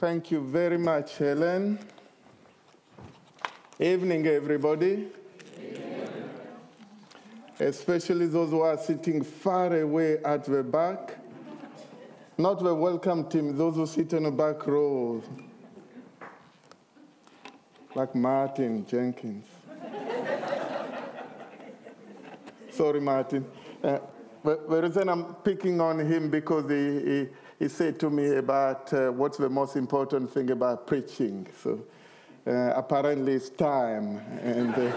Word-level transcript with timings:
Thank 0.00 0.30
you 0.30 0.40
very 0.40 0.78
much, 0.78 1.18
Helen. 1.18 1.78
Evening, 3.78 4.26
everybody. 4.26 5.08
Especially 7.58 8.26
those 8.26 8.48
who 8.48 8.62
are 8.62 8.78
sitting 8.78 9.22
far 9.22 9.76
away 9.78 10.16
at 10.24 10.46
the 10.46 10.62
back. 10.62 11.18
Not 12.38 12.60
the 12.60 12.74
welcome 12.74 13.28
team, 13.28 13.54
those 13.58 13.74
who 13.74 13.84
sit 13.84 14.14
in 14.14 14.22
the 14.22 14.30
back 14.30 14.66
row, 14.66 15.22
like 17.94 18.14
Martin 18.14 18.86
Jenkins. 18.86 19.44
Sorry, 22.70 23.02
Martin. 23.02 23.44
Uh, 23.84 23.98
the 24.42 24.80
reason 24.82 25.10
I'm 25.10 25.34
picking 25.44 25.78
on 25.78 25.98
him 25.98 26.30
because 26.30 26.70
he, 26.70 27.00
he, 27.04 27.28
he 27.60 27.68
said 27.68 28.00
to 28.00 28.10
me 28.10 28.36
about 28.36 28.92
uh, 28.92 29.12
what's 29.12 29.36
the 29.36 29.50
most 29.50 29.76
important 29.76 30.32
thing 30.32 30.50
about 30.50 30.86
preaching. 30.86 31.46
So 31.62 31.84
uh, 32.46 32.72
apparently 32.74 33.34
it's 33.34 33.50
time. 33.50 34.16
And, 34.42 34.74
uh, 34.74 34.92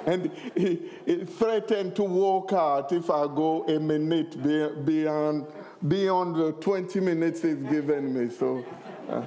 and 0.06 0.30
he, 0.56 0.88
he, 1.04 1.24
threatened 1.24 1.96
to 1.96 2.04
walk 2.04 2.52
out 2.52 2.92
if 2.92 3.10
I 3.10 3.26
go 3.26 3.64
a 3.66 3.80
minute 3.80 4.40
beyond, 4.86 5.48
beyond 5.88 6.36
the 6.36 6.52
20 6.52 7.00
minutes 7.00 7.42
he's 7.42 7.56
given 7.56 8.14
me. 8.14 8.30
So 8.32 8.64
uh, 9.10 9.26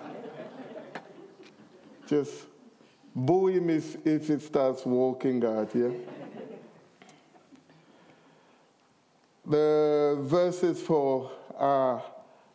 just 2.08 2.46
boo 3.14 3.48
him 3.48 3.70
if, 3.70 3.98
if 4.08 4.30
he 4.30 4.40
starts 4.40 4.86
walking 4.86 5.44
out, 5.44 5.76
yeah? 5.76 5.90
The 9.48 9.85
verses 10.26 10.82
for 10.82 11.32
our 11.56 12.02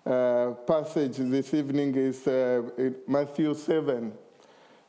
uh, 0.05 0.51
passage 0.66 1.16
this 1.19 1.55
evening 1.55 1.95
is 1.95 2.27
uh, 2.27 2.62
Matthew 3.06 3.55
7 3.55 4.12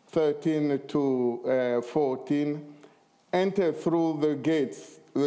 13 0.08 0.82
to 0.88 1.78
uh, 1.78 1.82
14. 1.82 2.76
Enter 3.32 3.72
through 3.72 4.18
the 4.20 4.36
gates, 4.36 5.00
uh, 5.16 5.22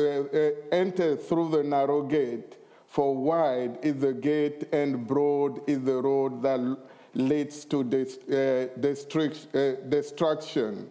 enter 0.72 1.16
through 1.16 1.48
the 1.50 1.62
narrow 1.62 2.02
gate, 2.02 2.56
for 2.86 3.16
wide 3.16 3.78
is 3.82 3.94
the 4.00 4.12
gate 4.12 4.68
and 4.72 5.06
broad 5.06 5.60
is 5.66 5.80
the 5.84 6.02
road 6.02 6.42
that 6.42 6.76
leads 7.14 7.64
to 7.64 7.80
uh, 7.80 8.68
uh, 9.18 9.74
destruction. 9.88 10.90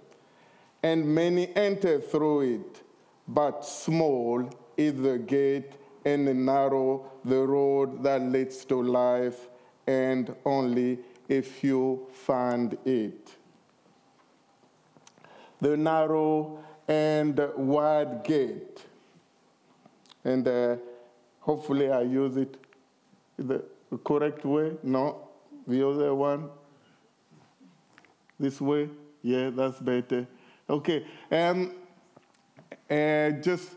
And 0.82 1.06
many 1.06 1.56
enter 1.56 2.00
through 2.00 2.42
it, 2.56 2.82
but 3.28 3.64
small 3.66 4.50
is 4.76 4.94
the 5.00 5.20
gate 5.20 5.74
and 6.06 6.46
narrow 6.46 7.12
the 7.24 7.46
road 7.46 8.04
that 8.04 8.22
leads 8.22 8.66
to 8.66 8.82
life, 8.82 9.48
and 9.88 10.36
only 10.46 11.00
a 11.30 11.42
few 11.42 12.08
find 12.12 12.78
it. 12.86 13.32
The 15.62 15.78
narrow 15.78 16.60
and 16.88 17.40
wide 17.56 18.24
gate, 18.24 18.84
and 20.26 20.48
uh, 20.48 20.76
hopefully 21.40 21.90
I 21.90 22.02
use 22.02 22.36
it 22.38 22.58
the 23.38 23.64
correct 24.04 24.44
way. 24.46 24.74
No, 24.84 25.30
the 25.66 25.88
other 25.88 26.14
one. 26.14 26.50
This 28.40 28.60
way, 28.60 28.90
yeah, 29.22 29.52
that's 29.52 29.80
better. 29.80 30.28
Okay, 30.70 31.06
um, 31.32 31.76
uh, 32.90 33.30
just 33.32 33.70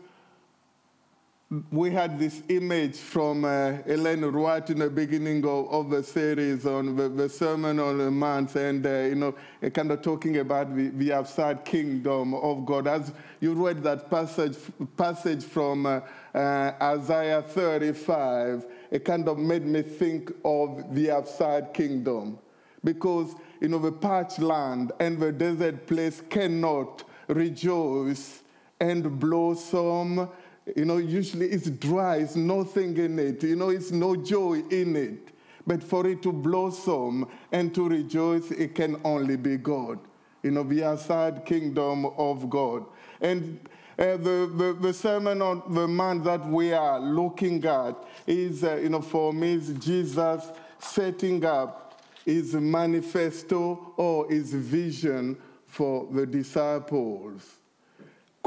we 1.71 1.91
had 1.91 2.19
this 2.19 2.43
image 2.49 2.97
from 2.97 3.45
uh, 3.45 3.77
Ellen 3.87 4.33
White 4.33 4.69
in 4.69 4.79
the 4.79 4.89
beginning 4.89 5.45
of, 5.45 5.71
of 5.71 5.89
the 5.89 6.03
series 6.03 6.65
on 6.65 6.97
the, 6.97 7.07
the, 7.07 7.29
Sermon 7.29 7.79
on 7.79 7.99
the 7.99 8.11
Mount, 8.11 8.53
and 8.55 8.85
uh, 8.85 8.89
you 8.89 9.15
know, 9.15 9.33
kind 9.73 9.89
of 9.91 10.01
talking 10.01 10.37
about 10.39 10.75
the, 10.75 10.89
the, 10.89 11.13
outside 11.13 11.63
kingdom 11.63 12.33
of 12.33 12.65
God. 12.65 12.85
As 12.85 13.13
you 13.39 13.53
read 13.53 13.81
that 13.83 14.09
passage, 14.09 14.57
passage 14.97 15.45
from 15.45 15.85
uh, 15.85 16.01
uh 16.35 16.73
Isaiah 16.81 17.41
35, 17.41 18.65
it 18.91 19.05
kind 19.05 19.29
of 19.29 19.37
made 19.37 19.65
me 19.65 19.83
think 19.83 20.33
of 20.43 20.93
the 20.93 21.11
outside 21.11 21.73
kingdom, 21.73 22.39
because 22.83 23.35
you 23.61 23.69
know 23.69 23.79
the 23.79 23.93
parched 23.93 24.39
land 24.39 24.91
and 24.99 25.17
the 25.17 25.31
desert 25.31 25.87
place 25.87 26.21
cannot 26.29 27.05
rejoice 27.29 28.43
and 28.81 29.17
blossom 29.19 30.29
you 30.75 30.85
know, 30.85 30.97
usually 30.97 31.47
it's 31.47 31.69
dry, 31.69 32.17
it's 32.17 32.35
nothing 32.35 32.97
in 32.97 33.19
it, 33.19 33.43
you 33.43 33.55
know, 33.55 33.69
it's 33.69 33.91
no 33.91 34.15
joy 34.15 34.63
in 34.69 34.95
it. 34.95 35.29
But 35.65 35.83
for 35.83 36.07
it 36.07 36.21
to 36.23 36.31
blossom 36.31 37.27
and 37.51 37.73
to 37.75 37.89
rejoice, 37.89 38.51
it 38.51 38.73
can 38.73 38.99
only 39.03 39.35
be 39.35 39.57
God. 39.57 39.99
You 40.41 40.51
know, 40.51 40.63
the 40.63 40.83
outside 40.83 41.45
kingdom 41.45 42.05
of 42.05 42.49
God. 42.49 42.85
And 43.19 43.59
uh, 43.99 44.15
the, 44.17 44.51
the, 44.55 44.77
the, 44.79 44.93
Sermon 44.93 45.41
on 45.41 45.63
the 45.73 45.87
Mount 45.87 46.23
that 46.23 46.47
we 46.47 46.71
are 46.71 46.99
looking 46.99 47.65
at 47.65 47.95
is, 48.25 48.63
uh, 48.63 48.75
you 48.75 48.89
know, 48.89 49.01
for 49.01 49.33
me, 49.33 49.53
is 49.53 49.69
Jesus 49.79 50.51
setting 50.79 51.43
up 51.43 52.01
his 52.23 52.53
manifesto 52.53 53.93
or 53.97 54.29
his 54.29 54.53
vision 54.53 55.35
for 55.65 56.07
the 56.11 56.25
disciples 56.25 57.56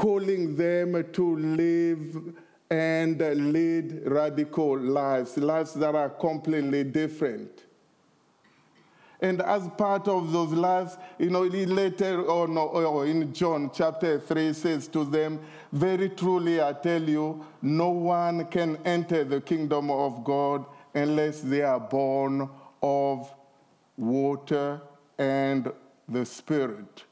calling 0.01 0.55
them 0.55 1.05
to 1.13 1.37
live 1.37 2.33
and 2.71 3.19
lead 3.53 4.01
radical 4.07 4.79
lives, 4.79 5.37
lives 5.37 5.75
that 5.75 5.93
are 5.93 6.09
completely 6.09 6.83
different. 6.83 7.65
And 9.21 9.43
as 9.43 9.67
part 9.77 10.07
of 10.07 10.31
those 10.31 10.53
lives, 10.53 10.97
you 11.19 11.29
know, 11.29 11.43
later 11.43 12.23
oh, 12.27 12.43
on 12.43 12.57
or 12.57 12.85
oh, 12.85 13.01
in 13.01 13.31
John 13.31 13.69
chapter 13.71 14.19
3 14.19 14.53
says 14.53 14.87
to 14.87 15.05
them, 15.05 15.39
Very 15.71 16.09
truly 16.09 16.59
I 16.59 16.73
tell 16.73 17.03
you, 17.03 17.45
no 17.61 17.89
one 17.91 18.45
can 18.45 18.77
enter 18.83 19.23
the 19.23 19.39
kingdom 19.39 19.91
of 19.91 20.23
God 20.23 20.65
unless 20.95 21.41
they 21.41 21.61
are 21.61 21.79
born 21.79 22.49
of 22.81 23.31
water 23.97 24.81
and 25.19 25.71
the 26.09 26.25
Spirit. 26.25 27.03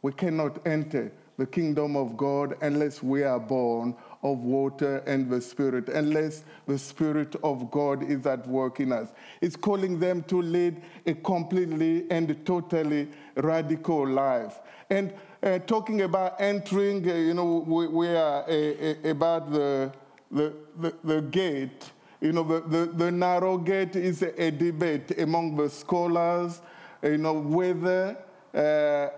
We 0.00 0.12
cannot 0.12 0.64
enter 0.64 1.10
the 1.38 1.46
kingdom 1.46 1.96
of 1.96 2.16
God 2.16 2.56
unless 2.62 3.02
we 3.02 3.22
are 3.22 3.38
born 3.40 3.94
of 4.22 4.38
water 4.38 4.98
and 5.06 5.30
the 5.30 5.40
Spirit, 5.40 5.88
unless 5.88 6.44
the 6.66 6.78
Spirit 6.78 7.36
of 7.44 7.70
God 7.70 8.02
is 8.02 8.26
at 8.26 8.46
work 8.48 8.80
in 8.80 8.92
us. 8.92 9.08
It's 9.40 9.56
calling 9.56 10.00
them 10.00 10.22
to 10.24 10.40
lead 10.40 10.82
a 11.06 11.14
completely 11.14 12.10
and 12.10 12.44
totally 12.44 13.08
radical 13.36 14.06
life. 14.06 14.60
And 14.90 15.12
uh, 15.42 15.58
talking 15.60 16.02
about 16.02 16.40
entering, 16.40 17.08
uh, 17.08 17.14
you 17.14 17.34
know, 17.34 17.64
we, 17.66 17.86
we 17.86 18.08
are 18.08 18.44
uh, 18.48 18.94
about 19.04 19.52
the, 19.52 19.92
the, 20.30 20.54
the, 20.78 20.94
the, 21.04 21.22
gate. 21.22 21.90
You 22.20 22.32
know, 22.32 22.42
the, 22.42 22.60
the, 22.60 22.86
the 22.92 23.10
narrow 23.10 23.58
gate 23.58 23.94
is 23.94 24.22
a, 24.22 24.42
a, 24.42 24.50
debate 24.50 25.18
among 25.18 25.56
the 25.56 25.68
scholars, 25.68 26.62
you 27.02 27.18
know, 27.18 27.34
whether 27.34 28.16
uh, 28.54 29.08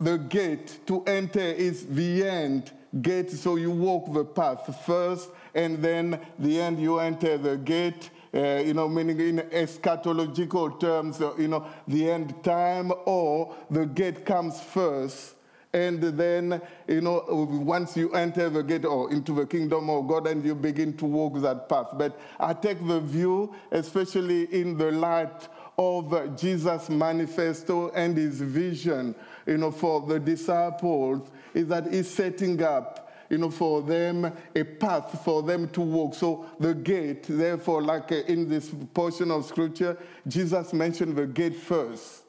the 0.00 0.16
gate 0.16 0.80
to 0.86 1.04
enter 1.04 1.40
is 1.40 1.86
the 1.86 2.26
end 2.26 2.72
gate, 3.02 3.30
so 3.30 3.56
you 3.56 3.70
walk 3.70 4.12
the 4.12 4.24
path 4.24 4.84
first, 4.84 5.30
and 5.54 5.82
then 5.82 6.18
the 6.38 6.60
end 6.60 6.80
you 6.80 6.98
enter 6.98 7.38
the 7.38 7.56
gate. 7.56 8.10
Uh, 8.32 8.62
you 8.64 8.74
know, 8.74 8.88
meaning 8.88 9.18
in 9.18 9.38
eschatological 9.38 10.78
terms, 10.78 11.20
uh, 11.20 11.34
you 11.36 11.48
know, 11.48 11.66
the 11.88 12.08
end 12.08 12.32
time, 12.44 12.92
or 13.04 13.54
the 13.70 13.84
gate 13.84 14.24
comes 14.24 14.60
first, 14.60 15.34
and 15.72 16.00
then, 16.00 16.60
you 16.86 17.00
know, 17.00 17.24
once 17.28 17.96
you 17.96 18.12
enter 18.12 18.48
the 18.48 18.62
gate 18.62 18.84
or 18.84 19.12
into 19.12 19.34
the 19.34 19.44
kingdom 19.44 19.90
of 19.90 20.06
God, 20.06 20.28
and 20.28 20.44
you 20.44 20.54
begin 20.54 20.96
to 20.98 21.06
walk 21.06 21.40
that 21.42 21.68
path. 21.68 21.88
But 21.94 22.20
I 22.38 22.54
take 22.54 22.86
the 22.86 23.00
view, 23.00 23.52
especially 23.72 24.44
in 24.44 24.78
the 24.78 24.92
light 24.92 25.48
of 25.76 26.36
Jesus' 26.36 26.88
manifesto 26.88 27.90
and 27.90 28.16
his 28.16 28.40
vision 28.40 29.14
you 29.50 29.58
know, 29.58 29.72
for 29.72 30.00
the 30.06 30.20
disciples 30.20 31.28
is 31.52 31.66
that 31.66 31.92
he's 31.92 32.08
setting 32.08 32.62
up, 32.62 33.12
you 33.28 33.36
know, 33.36 33.50
for 33.50 33.82
them 33.82 34.32
a 34.54 34.62
path 34.62 35.24
for 35.24 35.42
them 35.42 35.68
to 35.70 35.80
walk. 35.80 36.14
So 36.14 36.46
the 36.60 36.72
gate, 36.72 37.24
therefore, 37.28 37.82
like 37.82 38.12
uh, 38.12 38.22
in 38.28 38.48
this 38.48 38.70
portion 38.94 39.32
of 39.32 39.44
scripture, 39.44 39.98
Jesus 40.28 40.72
mentioned 40.72 41.16
the 41.16 41.26
gate 41.26 41.56
first. 41.56 42.22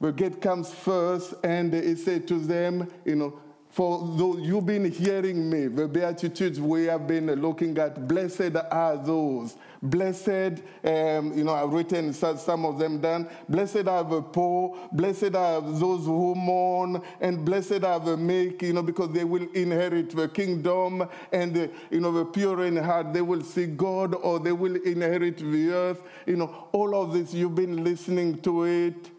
The 0.00 0.12
gate 0.12 0.40
comes 0.40 0.72
first, 0.72 1.34
and 1.44 1.74
he 1.74 1.94
said 1.96 2.26
to 2.28 2.38
them, 2.38 2.90
you 3.04 3.16
know, 3.16 3.38
for 3.68 3.98
those 4.16 4.40
you've 4.40 4.64
been 4.64 4.90
hearing 4.90 5.50
me, 5.50 5.66
the 5.66 5.86
Beatitudes 5.86 6.58
we 6.58 6.84
have 6.84 7.06
been 7.06 7.26
looking 7.34 7.76
at, 7.76 8.08
blessed 8.08 8.56
are 8.70 8.96
those. 8.96 9.56
Blessed, 9.80 10.62
um, 10.82 11.32
you 11.36 11.44
know, 11.44 11.54
I've 11.54 11.72
written 11.72 12.12
some 12.12 12.66
of 12.66 12.78
them 12.78 13.00
down. 13.00 13.28
Blessed 13.48 13.86
are 13.86 14.02
the 14.02 14.22
poor, 14.22 14.76
blessed 14.92 15.36
are 15.36 15.60
those 15.60 16.04
who 16.04 16.34
mourn, 16.34 17.00
and 17.20 17.44
blessed 17.44 17.84
are 17.84 18.00
the 18.00 18.16
meek, 18.16 18.62
you 18.62 18.72
know, 18.72 18.82
because 18.82 19.12
they 19.12 19.22
will 19.22 19.46
inherit 19.52 20.10
the 20.10 20.28
kingdom, 20.28 21.08
and, 21.32 21.54
the, 21.54 21.70
you 21.90 22.00
know, 22.00 22.10
the 22.10 22.24
pure 22.24 22.64
in 22.64 22.76
heart, 22.76 23.12
they 23.12 23.22
will 23.22 23.42
see 23.42 23.66
God 23.66 24.14
or 24.16 24.40
they 24.40 24.52
will 24.52 24.74
inherit 24.76 25.38
the 25.38 25.70
earth. 25.70 26.02
You 26.26 26.36
know, 26.36 26.68
all 26.72 27.00
of 27.00 27.12
this, 27.12 27.32
you've 27.32 27.54
been 27.54 27.84
listening 27.84 28.40
to 28.42 28.64
it. 28.64 29.10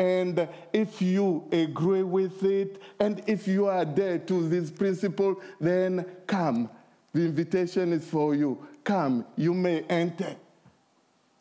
And 0.00 0.48
if 0.72 1.02
you 1.02 1.44
agree 1.50 2.04
with 2.04 2.44
it, 2.44 2.80
and 3.00 3.22
if 3.26 3.48
you 3.48 3.66
are 3.66 3.84
there 3.84 4.18
to 4.18 4.48
this 4.48 4.70
principle, 4.70 5.40
then 5.60 6.06
come. 6.26 6.70
The 7.12 7.24
invitation 7.24 7.92
is 7.92 8.04
for 8.04 8.34
you. 8.34 8.66
Come, 8.88 9.26
you 9.36 9.52
may 9.52 9.82
enter. 9.82 10.34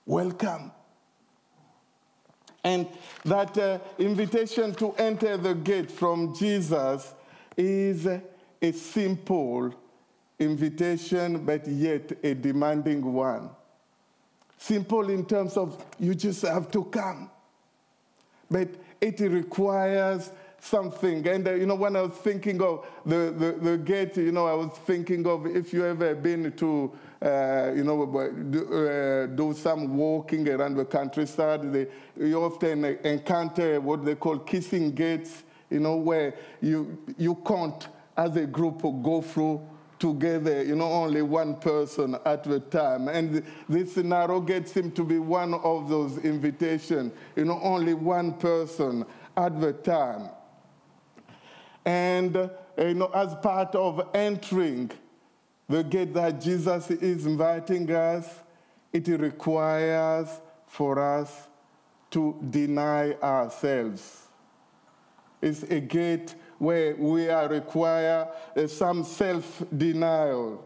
Welcome. 0.05 0.69
And 2.61 2.89
that 3.23 3.57
uh, 3.57 3.79
invitation 3.97 4.75
to 4.75 4.91
enter 4.95 5.37
the 5.37 5.55
gate 5.55 5.89
from 5.89 6.35
Jesus 6.35 7.13
is 7.55 8.05
a 8.05 8.71
simple 8.73 9.73
invitation, 10.37 11.45
but 11.45 11.65
yet 11.65 12.11
a 12.21 12.33
demanding 12.33 13.13
one. 13.13 13.49
Simple 14.57 15.09
in 15.09 15.23
terms 15.25 15.55
of 15.55 15.85
you 15.97 16.15
just 16.15 16.41
have 16.41 16.69
to 16.71 16.83
come 16.83 17.29
but 18.49 18.69
it 19.01 19.19
requires 19.19 20.31
something. 20.59 21.27
And, 21.27 21.47
uh, 21.47 21.53
you 21.53 21.65
know, 21.65 21.75
when 21.75 21.95
I 21.95 22.01
was 22.01 22.13
thinking 22.13 22.61
of 22.61 22.85
the, 23.05 23.33
the, 23.37 23.69
the, 23.69 23.77
gate, 23.77 24.17
you 24.17 24.31
know, 24.31 24.47
I 24.47 24.53
was 24.53 24.71
thinking 24.85 25.25
of 25.27 25.45
if 25.45 25.73
you 25.73 25.85
ever 25.85 26.15
been 26.15 26.51
to, 26.53 26.91
uh, 27.21 27.71
you 27.75 27.83
know, 27.83 28.05
do, 28.49 28.73
uh, 28.73 29.25
do, 29.27 29.53
some 29.53 29.95
walking 29.95 30.47
around 30.49 30.75
the 30.75 30.85
countryside, 30.85 31.71
they, 31.71 31.87
you 32.19 32.43
often 32.43 32.85
encounter 32.85 33.79
what 33.81 34.03
they 34.03 34.15
call 34.15 34.39
kissing 34.39 34.91
gates, 34.91 35.43
you 35.69 35.79
know, 35.79 35.95
where 35.95 36.33
you, 36.61 36.97
you 37.17 37.35
can't, 37.45 37.87
as 38.15 38.35
a 38.35 38.45
group, 38.45 38.81
go 38.81 39.21
through 39.21 39.61
together, 39.99 40.63
you 40.63 40.75
know, 40.75 40.91
only 40.91 41.21
one 41.21 41.55
person 41.55 42.17
at 42.25 42.45
a 42.47 42.59
time. 42.59 43.07
And 43.07 43.43
this 43.67 43.97
narrow 43.97 44.39
gate 44.39 44.67
seemed 44.67 44.95
to 44.95 45.03
be 45.03 45.19
one 45.19 45.55
of 45.55 45.89
those 45.89 46.19
invitations, 46.19 47.13
you 47.35 47.45
know, 47.45 47.59
only 47.61 47.93
one 47.93 48.33
person 48.33 49.05
at 49.35 49.59
the 49.59 49.73
time. 49.73 50.29
And, 51.87 52.35
uh, 52.35 52.49
you 52.77 52.95
know, 52.95 53.09
as 53.15 53.33
part 53.35 53.73
of 53.73 54.09
entering 54.13 54.91
the 55.69 55.85
gate 55.85 56.13
that 56.15 56.41
Jesus 56.41 56.91
is 56.91 57.25
inviting 57.25 57.89
us, 57.89 58.27
it 58.91 59.07
requires 59.07 60.27
for 60.67 60.99
us 60.99 61.47
to 62.11 62.35
deny 62.49 63.13
ourselves. 63.23 64.27
It's 65.41 65.63
a 65.63 65.79
gate 65.79 66.35
where 66.57 66.93
we 66.97 67.29
are 67.29 67.47
require 67.47 68.27
uh, 68.57 68.67
some 68.67 69.05
self-denial. 69.05 70.65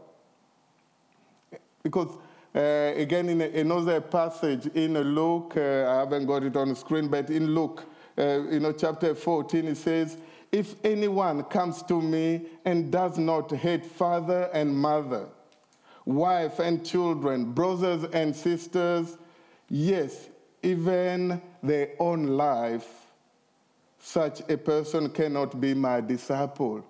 Because 1.83 2.17
uh, 2.55 2.93
again, 2.95 3.29
in 3.29 3.41
another 3.41 4.01
passage 4.01 4.65
in 4.73 4.95
Luke, 4.97 5.53
uh, 5.55 5.87
I 5.87 5.99
haven't 5.99 6.25
got 6.25 6.41
it 6.41 6.55
on 6.57 6.69
the 6.69 6.75
screen, 6.75 7.09
but 7.09 7.29
in 7.29 7.53
Luke, 7.53 7.85
uh, 8.17 8.41
you 8.49 8.59
know, 8.59 8.71
chapter 8.71 9.13
14, 9.13 9.67
it 9.67 9.77
says, 9.77 10.17
If 10.51 10.75
anyone 10.83 11.43
comes 11.43 11.81
to 11.83 12.01
me 12.01 12.47
and 12.65 12.91
does 12.91 13.17
not 13.17 13.51
hate 13.51 13.85
father 13.85 14.49
and 14.53 14.75
mother, 14.75 15.29
wife 16.05 16.59
and 16.59 16.85
children, 16.85 17.53
brothers 17.53 18.03
and 18.11 18.35
sisters, 18.35 19.17
yes, 19.69 20.27
even 20.61 21.41
their 21.63 21.91
own 21.99 22.27
life, 22.27 22.87
such 23.99 24.41
a 24.49 24.57
person 24.57 25.09
cannot 25.09 25.61
be 25.61 25.73
my 25.73 26.01
disciple. 26.01 26.83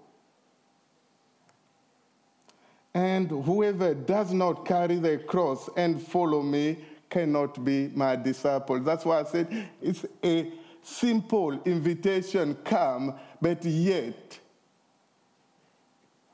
And 2.94 3.30
whoever 3.30 3.94
does 3.94 4.34
not 4.34 4.66
carry 4.66 4.96
the 4.96 5.18
cross 5.20 5.70
and 5.78 6.02
follow 6.02 6.42
me 6.42 6.78
cannot 7.10 7.64
be 7.64 7.90
my 7.94 8.16
disciple. 8.16 8.80
That's 8.80 9.06
why 9.06 9.20
I 9.20 9.24
said 9.24 9.70
it's 9.82 10.06
a 10.24 10.52
simple 10.82 11.62
invitation 11.64 12.56
come, 12.64 13.16
but 13.42 13.64
yet 13.66 14.40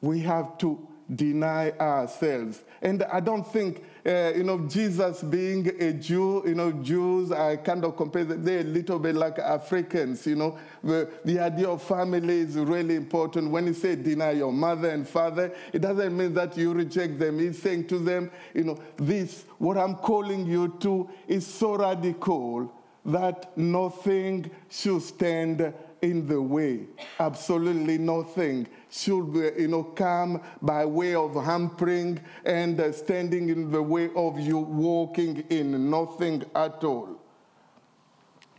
we 0.01 0.19
have 0.19 0.57
to 0.59 0.87
deny 1.13 1.71
ourselves. 1.71 2.63
And 2.81 3.03
I 3.03 3.19
don't 3.19 3.45
think 3.45 3.83
uh, 4.07 4.31
you 4.33 4.43
know, 4.43 4.59
Jesus 4.69 5.21
being 5.21 5.67
a 5.81 5.91
Jew, 5.91 6.41
you 6.45 6.55
know, 6.55 6.71
Jews, 6.71 7.29
I 7.33 7.57
kind 7.57 7.83
of 7.83 7.97
compare 7.97 8.23
them, 8.23 8.41
they're 8.41 8.61
a 8.61 8.63
little 8.63 8.99
bit 8.99 9.15
like 9.15 9.37
Africans, 9.37 10.25
you 10.25 10.37
know. 10.37 10.57
The, 10.81 11.09
the 11.25 11.39
idea 11.39 11.67
of 11.67 11.83
family 11.83 12.39
is 12.39 12.55
really 12.55 12.95
important. 12.95 13.51
When 13.51 13.67
he 13.67 13.73
say 13.73 13.97
deny 13.97 14.31
your 14.31 14.53
mother 14.53 14.91
and 14.91 15.05
father, 15.05 15.53
it 15.73 15.79
doesn't 15.79 16.15
mean 16.15 16.33
that 16.35 16.55
you 16.57 16.71
reject 16.71 17.19
them. 17.19 17.39
He's 17.39 17.61
saying 17.61 17.87
to 17.87 17.99
them, 17.99 18.31
you 18.53 18.63
know, 18.63 18.79
this, 18.95 19.43
what 19.57 19.77
I'm 19.77 19.95
calling 19.95 20.45
you 20.45 20.77
to 20.79 21.09
is 21.27 21.45
so 21.45 21.75
radical 21.75 22.73
that 23.07 23.57
nothing 23.57 24.51
should 24.69 25.01
stand 25.01 25.73
in 26.01 26.27
the 26.27 26.41
way. 26.41 26.85
Absolutely 27.19 27.97
nothing 27.97 28.67
should 28.89 29.33
you 29.57 29.67
know, 29.67 29.83
come 29.83 30.41
by 30.61 30.85
way 30.85 31.15
of 31.15 31.33
hampering 31.43 32.19
and 32.45 32.79
uh, 32.79 32.91
standing 32.91 33.49
in 33.49 33.71
the 33.71 33.81
way 33.81 34.09
of 34.15 34.39
you 34.39 34.57
walking 34.57 35.43
in 35.49 35.89
nothing 35.89 36.43
at 36.53 36.83
all. 36.83 37.17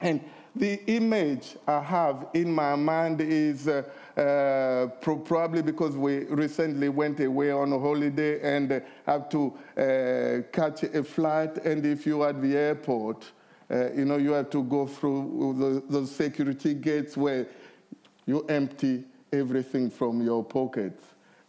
And 0.00 0.22
the 0.54 0.82
image 0.86 1.56
I 1.66 1.80
have 1.80 2.28
in 2.34 2.52
my 2.52 2.74
mind 2.74 3.20
is 3.20 3.68
uh, 3.68 3.82
uh, 4.16 4.86
probably 5.00 5.62
because 5.62 5.96
we 5.96 6.24
recently 6.24 6.88
went 6.88 7.20
away 7.20 7.52
on 7.52 7.72
a 7.72 7.78
holiday 7.78 8.40
and 8.40 8.82
have 9.06 9.28
to 9.28 9.52
uh, 9.76 10.42
catch 10.52 10.82
a 10.82 11.04
flight. 11.04 11.58
And 11.58 11.86
if 11.86 12.06
you're 12.06 12.28
at 12.28 12.42
the 12.42 12.56
airport, 12.56 13.30
uh, 13.70 13.92
you 13.92 14.04
know, 14.04 14.16
you 14.16 14.32
have 14.32 14.50
to 14.50 14.62
go 14.62 14.86
through 14.86 15.54
the, 15.58 15.92
those 15.92 16.10
security 16.10 16.74
gates 16.74 17.16
where 17.16 17.46
you 18.26 18.44
empty 18.48 19.04
everything 19.32 19.90
from 19.90 20.22
your 20.22 20.42
pockets 20.42 21.02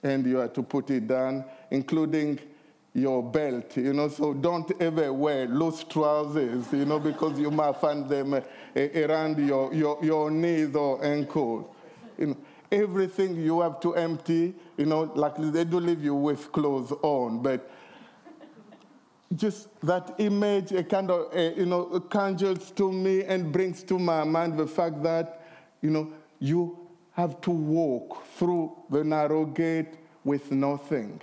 and 0.03 0.25
you 0.25 0.37
have 0.37 0.53
to 0.53 0.63
put 0.63 0.89
it 0.89 1.07
down, 1.07 1.43
including 1.71 2.39
your 2.93 3.21
belt, 3.21 3.77
you 3.77 3.93
know, 3.93 4.07
so 4.09 4.33
don't 4.33 4.71
ever 4.81 5.13
wear 5.13 5.47
loose 5.47 5.83
trousers, 5.83 6.65
you 6.73 6.85
know, 6.85 6.99
because 6.99 7.39
you 7.39 7.51
might 7.51 7.75
find 7.77 8.09
them 8.09 8.33
uh, 8.33 8.41
around 8.75 9.37
your, 9.37 9.73
your, 9.73 10.03
your 10.03 10.31
knees 10.31 10.75
or 10.75 11.03
ankles. 11.05 11.65
You 12.17 12.27
know, 12.27 12.37
everything 12.71 13.35
you 13.35 13.61
have 13.61 13.79
to 13.81 13.95
empty, 13.95 14.53
you 14.77 14.85
know, 14.85 15.11
like 15.15 15.35
they 15.37 15.63
do 15.63 15.79
leave 15.79 16.03
you 16.03 16.15
with 16.15 16.51
clothes 16.51 16.91
on, 17.03 17.41
but 17.41 17.69
just 19.35 19.67
that 19.81 20.15
image, 20.17 20.71
a 20.71 20.83
kind 20.83 21.11
of, 21.11 21.35
you 21.57 21.65
know, 21.65 21.99
conjures 21.99 22.71
to 22.71 22.91
me 22.91 23.23
and 23.23 23.51
brings 23.51 23.83
to 23.83 23.99
my 23.99 24.23
mind 24.23 24.57
the 24.57 24.67
fact 24.67 25.03
that, 25.03 25.45
you 25.81 25.91
know, 25.91 26.11
you 26.39 26.87
have 27.11 27.39
to 27.41 27.51
walk 27.51 28.25
through 28.37 28.75
the 28.89 29.03
narrow 29.03 29.45
gate 29.45 29.95
with 30.23 30.51
nothing, 30.51 31.21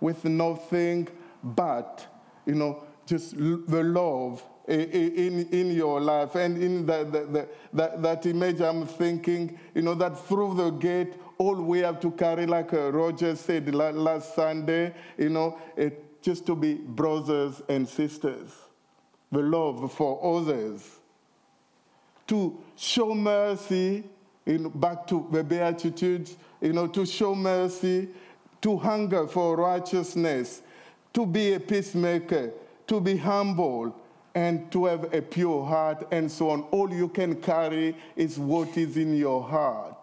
with 0.00 0.24
nothing 0.24 1.08
but, 1.42 2.06
you 2.46 2.54
know, 2.54 2.84
just 3.06 3.36
the 3.36 3.82
love 3.82 4.42
in, 4.68 5.48
in 5.50 5.72
your 5.72 6.00
life. 6.00 6.34
And 6.34 6.62
in 6.62 6.86
the, 6.86 7.48
that, 7.72 8.02
that 8.02 8.26
image, 8.26 8.60
I'm 8.60 8.86
thinking, 8.86 9.58
you 9.74 9.82
know, 9.82 9.94
that 9.94 10.18
through 10.26 10.54
the 10.54 10.70
gate, 10.70 11.14
all 11.38 11.54
we 11.54 11.78
have 11.80 12.00
to 12.00 12.10
carry, 12.12 12.46
like 12.46 12.72
uh, 12.74 12.92
Roger 12.92 13.34
said 13.36 13.74
last 13.74 14.34
Sunday, 14.34 14.94
you 15.16 15.30
know, 15.30 15.58
just 16.22 16.46
to 16.46 16.54
be 16.54 16.74
brothers 16.74 17.62
and 17.68 17.88
sisters, 17.88 18.50
the 19.30 19.40
love 19.40 19.92
for 19.92 20.38
others, 20.38 20.98
to 22.26 22.58
show 22.76 23.14
mercy 23.14 24.04
back 24.46 25.06
to 25.06 25.26
the 25.30 25.44
Beatitudes, 25.44 26.36
you 26.60 26.72
know, 26.72 26.86
to 26.86 27.04
show 27.04 27.34
mercy, 27.34 28.08
to 28.62 28.76
hunger 28.76 29.26
for 29.26 29.56
righteousness, 29.56 30.62
to 31.12 31.26
be 31.26 31.52
a 31.52 31.60
peacemaker, 31.60 32.52
to 32.86 33.00
be 33.00 33.16
humble, 33.16 33.94
and 34.34 34.70
to 34.72 34.86
have 34.86 35.12
a 35.12 35.20
pure 35.20 35.64
heart, 35.64 36.06
and 36.10 36.30
so 36.30 36.50
on. 36.50 36.62
All 36.70 36.90
you 36.92 37.08
can 37.08 37.40
carry 37.40 37.96
is 38.16 38.38
what 38.38 38.76
is 38.76 38.96
in 38.96 39.16
your 39.16 39.42
heart. 39.42 39.94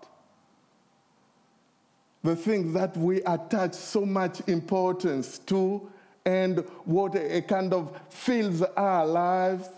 The 2.24 2.36
things 2.36 2.74
that 2.74 2.98
we 2.98 3.22
attach 3.22 3.74
so 3.74 4.06
much 4.06 4.42
importance 4.48 5.40
to, 5.40 5.90
and 6.26 6.60
what 6.86 7.16
a 7.16 7.42
kind 7.42 7.74
of 7.74 8.00
fills 8.10 8.62
our 8.62 9.06
lives 9.06 9.70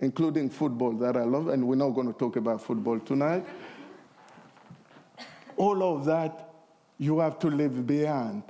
including 0.00 0.48
football 0.48 0.92
that 0.92 1.16
I 1.16 1.24
love, 1.24 1.48
and 1.48 1.66
we're 1.66 1.74
not 1.74 1.90
going 1.90 2.06
to 2.06 2.18
talk 2.18 2.36
about 2.36 2.62
football 2.62 3.00
tonight. 3.00 3.44
all 5.56 5.82
of 5.82 6.04
that 6.04 6.50
you 6.98 7.18
have 7.18 7.38
to 7.40 7.48
leave 7.48 7.86
behind. 7.86 8.42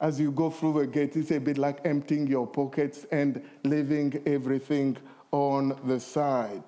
As 0.00 0.20
you 0.20 0.30
go 0.30 0.50
through 0.50 0.80
the 0.80 0.86
gate, 0.86 1.16
it's 1.16 1.30
a 1.32 1.38
bit 1.38 1.58
like 1.58 1.80
emptying 1.84 2.26
your 2.26 2.46
pockets 2.46 3.04
and 3.10 3.42
leaving 3.64 4.22
everything 4.26 4.96
on 5.32 5.78
the 5.84 5.98
side. 5.98 6.62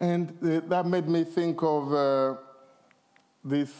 And 0.00 0.30
uh, 0.42 0.60
that 0.68 0.86
made 0.86 1.08
me 1.08 1.24
think 1.24 1.62
of 1.62 1.92
uh, 1.92 2.34
this. 3.44 3.72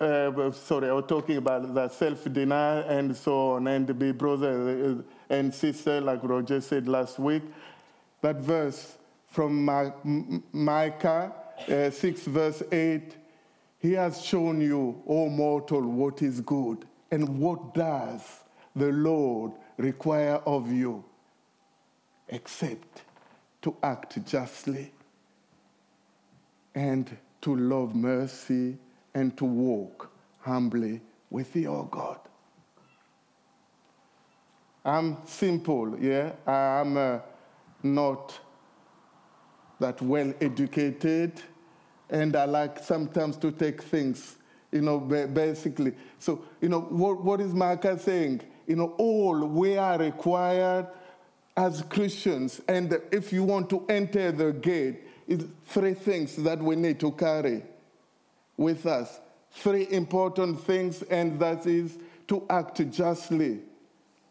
Uh, 0.00 0.50
sorry, 0.52 0.88
I 0.88 0.92
was 0.92 1.04
talking 1.06 1.36
about 1.36 1.74
the 1.74 1.88
self 1.90 2.24
denial 2.32 2.84
and 2.88 3.14
so 3.14 3.50
on, 3.50 3.66
and 3.66 3.98
be 3.98 4.12
brother 4.12 4.96
uh, 4.98 5.34
and 5.34 5.52
sister, 5.54 6.00
like 6.00 6.20
Roger 6.22 6.62
said 6.62 6.88
last 6.88 7.18
week. 7.18 7.42
That 8.22 8.36
verse 8.36 8.96
from 9.26 9.62
Micah 10.52 11.32
uh, 11.68 11.90
6, 11.90 12.22
verse 12.22 12.62
8 12.72 13.14
He 13.78 13.92
has 13.92 14.24
shown 14.24 14.62
you, 14.62 15.02
O 15.06 15.28
mortal, 15.28 15.82
what 15.82 16.22
is 16.22 16.40
good, 16.40 16.86
and 17.10 17.38
what 17.38 17.74
does 17.74 18.22
the 18.74 18.92
Lord 18.92 19.52
require 19.76 20.36
of 20.46 20.72
you, 20.72 21.04
except 22.30 23.02
to 23.60 23.76
act 23.82 24.24
justly 24.24 24.92
and 26.74 27.14
to 27.42 27.54
love 27.54 27.94
mercy 27.94 28.78
and 29.14 29.36
to 29.36 29.44
walk 29.44 30.10
humbly 30.40 31.00
with 31.30 31.54
your 31.54 31.86
God. 31.90 32.18
I'm 34.84 35.18
simple, 35.26 35.98
yeah? 36.00 36.32
I'm 36.46 36.96
uh, 36.96 37.18
not 37.82 38.38
that 39.78 40.00
well 40.00 40.32
educated, 40.40 41.40
and 42.08 42.34
I 42.34 42.44
like 42.44 42.78
sometimes 42.78 43.36
to 43.38 43.50
take 43.50 43.82
things, 43.82 44.36
you 44.72 44.82
know, 44.82 44.98
basically. 44.98 45.94
So, 46.18 46.44
you 46.60 46.68
know, 46.68 46.80
what, 46.80 47.22
what 47.22 47.40
is 47.40 47.52
Micah 47.52 47.98
saying? 47.98 48.40
You 48.66 48.76
know, 48.76 48.94
all 48.98 49.38
we 49.46 49.76
are 49.76 49.98
required 49.98 50.86
as 51.56 51.82
Christians, 51.82 52.60
and 52.68 53.00
if 53.10 53.32
you 53.32 53.44
want 53.44 53.68
to 53.70 53.84
enter 53.88 54.32
the 54.32 54.52
gate, 54.52 55.02
is 55.26 55.46
three 55.66 55.94
things 55.94 56.36
that 56.36 56.58
we 56.58 56.74
need 56.74 56.98
to 57.00 57.12
carry 57.12 57.62
with 58.60 58.86
us. 58.86 59.20
Three 59.50 59.88
important 59.90 60.60
things, 60.60 61.02
and 61.02 61.40
that 61.40 61.66
is 61.66 61.98
to 62.28 62.46
act 62.48 62.88
justly, 62.90 63.60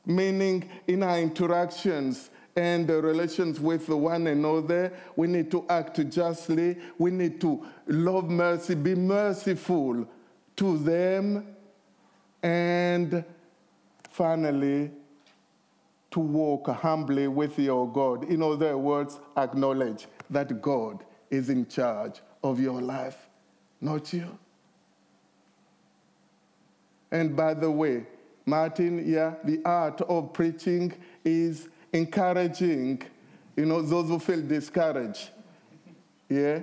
meaning 0.05 0.69
in 0.87 1.03
our 1.03 1.19
interactions 1.19 2.29
and 2.55 2.87
the 2.87 3.01
relations 3.01 3.59
with 3.59 3.89
one 3.89 4.27
another, 4.27 4.93
we 5.15 5.27
need 5.27 5.49
to 5.51 5.65
act 5.69 6.09
justly. 6.09 6.77
We 6.97 7.11
need 7.11 7.41
to 7.41 7.65
love 7.87 8.29
mercy, 8.29 8.75
be 8.75 8.95
merciful 8.95 10.07
to 10.57 10.77
them, 10.77 11.55
and 12.43 13.23
finally, 14.09 14.91
to 16.11 16.19
walk 16.19 16.67
humbly 16.67 17.27
with 17.27 17.57
your 17.59 17.91
God. 17.91 18.25
In 18.25 18.41
other 18.41 18.77
words, 18.77 19.19
acknowledge 19.37 20.07
that 20.29 20.61
God 20.61 21.03
is 21.29 21.49
in 21.49 21.67
charge 21.67 22.21
of 22.43 22.59
your 22.59 22.81
life, 22.81 23.28
not 23.81 24.11
you. 24.13 24.37
And 27.11 27.35
by 27.35 27.53
the 27.53 27.69
way, 27.69 28.05
Martin, 28.45 29.03
yeah, 29.07 29.35
the 29.43 29.61
art 29.65 30.01
of 30.01 30.33
preaching 30.33 30.93
is 31.23 31.69
encouraging, 31.93 33.01
you 33.55 33.65
know, 33.65 33.81
those 33.81 34.07
who 34.07 34.19
feel 34.19 34.41
discouraged. 34.41 35.29
Yeah? 36.27 36.61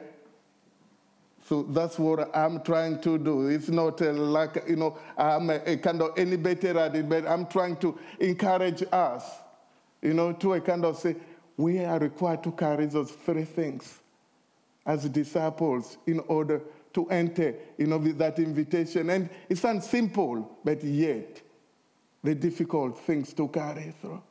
So 1.48 1.62
that's 1.62 1.98
what 1.98 2.34
I'm 2.36 2.60
trying 2.62 3.00
to 3.02 3.18
do. 3.18 3.46
It's 3.46 3.68
not 3.68 4.00
like, 4.00 4.64
you 4.68 4.76
know, 4.76 4.98
I'm 5.16 5.48
a, 5.50 5.60
a, 5.64 5.76
kind 5.76 6.02
of 6.02 6.18
any 6.18 6.36
better 6.36 6.76
at 6.78 6.96
it, 6.96 7.08
but 7.08 7.26
I'm 7.26 7.46
trying 7.46 7.76
to 7.76 7.96
encourage 8.18 8.82
us, 8.90 9.24
you 10.02 10.12
know, 10.12 10.32
to 10.32 10.54
a 10.54 10.60
kind 10.60 10.84
of 10.84 10.98
say, 10.98 11.14
we 11.56 11.78
are 11.84 11.98
required 12.00 12.42
to 12.44 12.52
carry 12.52 12.86
those 12.86 13.12
three 13.12 13.44
things 13.44 14.00
as 14.84 15.08
disciples 15.08 15.98
in 16.06 16.18
order 16.26 16.60
to 16.96 17.06
enter, 17.10 17.54
you 17.76 17.86
know, 17.86 17.98
that 17.98 18.38
invitation. 18.38 19.10
And 19.10 19.28
it 19.50 19.58
sounds 19.58 19.86
simple, 19.86 20.58
but 20.64 20.82
yet 20.82 21.42
the 22.24 22.34
difficult 22.34 22.98
things 22.98 23.34
to 23.34 23.48
carry 23.48 23.92
through. 24.00 24.22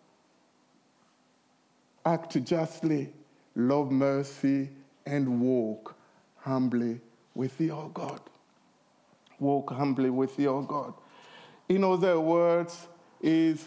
Act 2.03 2.43
justly, 2.43 3.13
love 3.55 3.91
mercy, 3.91 4.69
and 5.05 5.39
walk 5.39 5.95
humbly 6.37 6.99
with 7.35 7.61
your 7.61 7.87
God. 7.93 8.19
Walk 9.39 9.71
humbly 9.71 10.09
with 10.09 10.39
your 10.39 10.63
God. 10.63 10.95
In 11.69 11.83
other 11.83 12.19
words, 12.19 12.87
is 13.21 13.63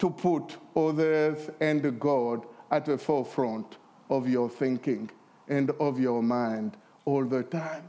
to 0.00 0.10
put 0.10 0.56
others 0.74 1.50
and 1.60 2.00
God 2.00 2.46
at 2.72 2.84
the 2.84 2.98
forefront 2.98 3.78
of 4.08 4.28
your 4.28 4.50
thinking 4.50 5.08
and 5.46 5.70
of 5.78 6.00
your 6.00 6.20
mind 6.20 6.76
all 7.04 7.24
the 7.24 7.44
time. 7.44 7.88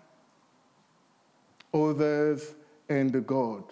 Others 1.74 2.56
and 2.90 3.26
God 3.26 3.64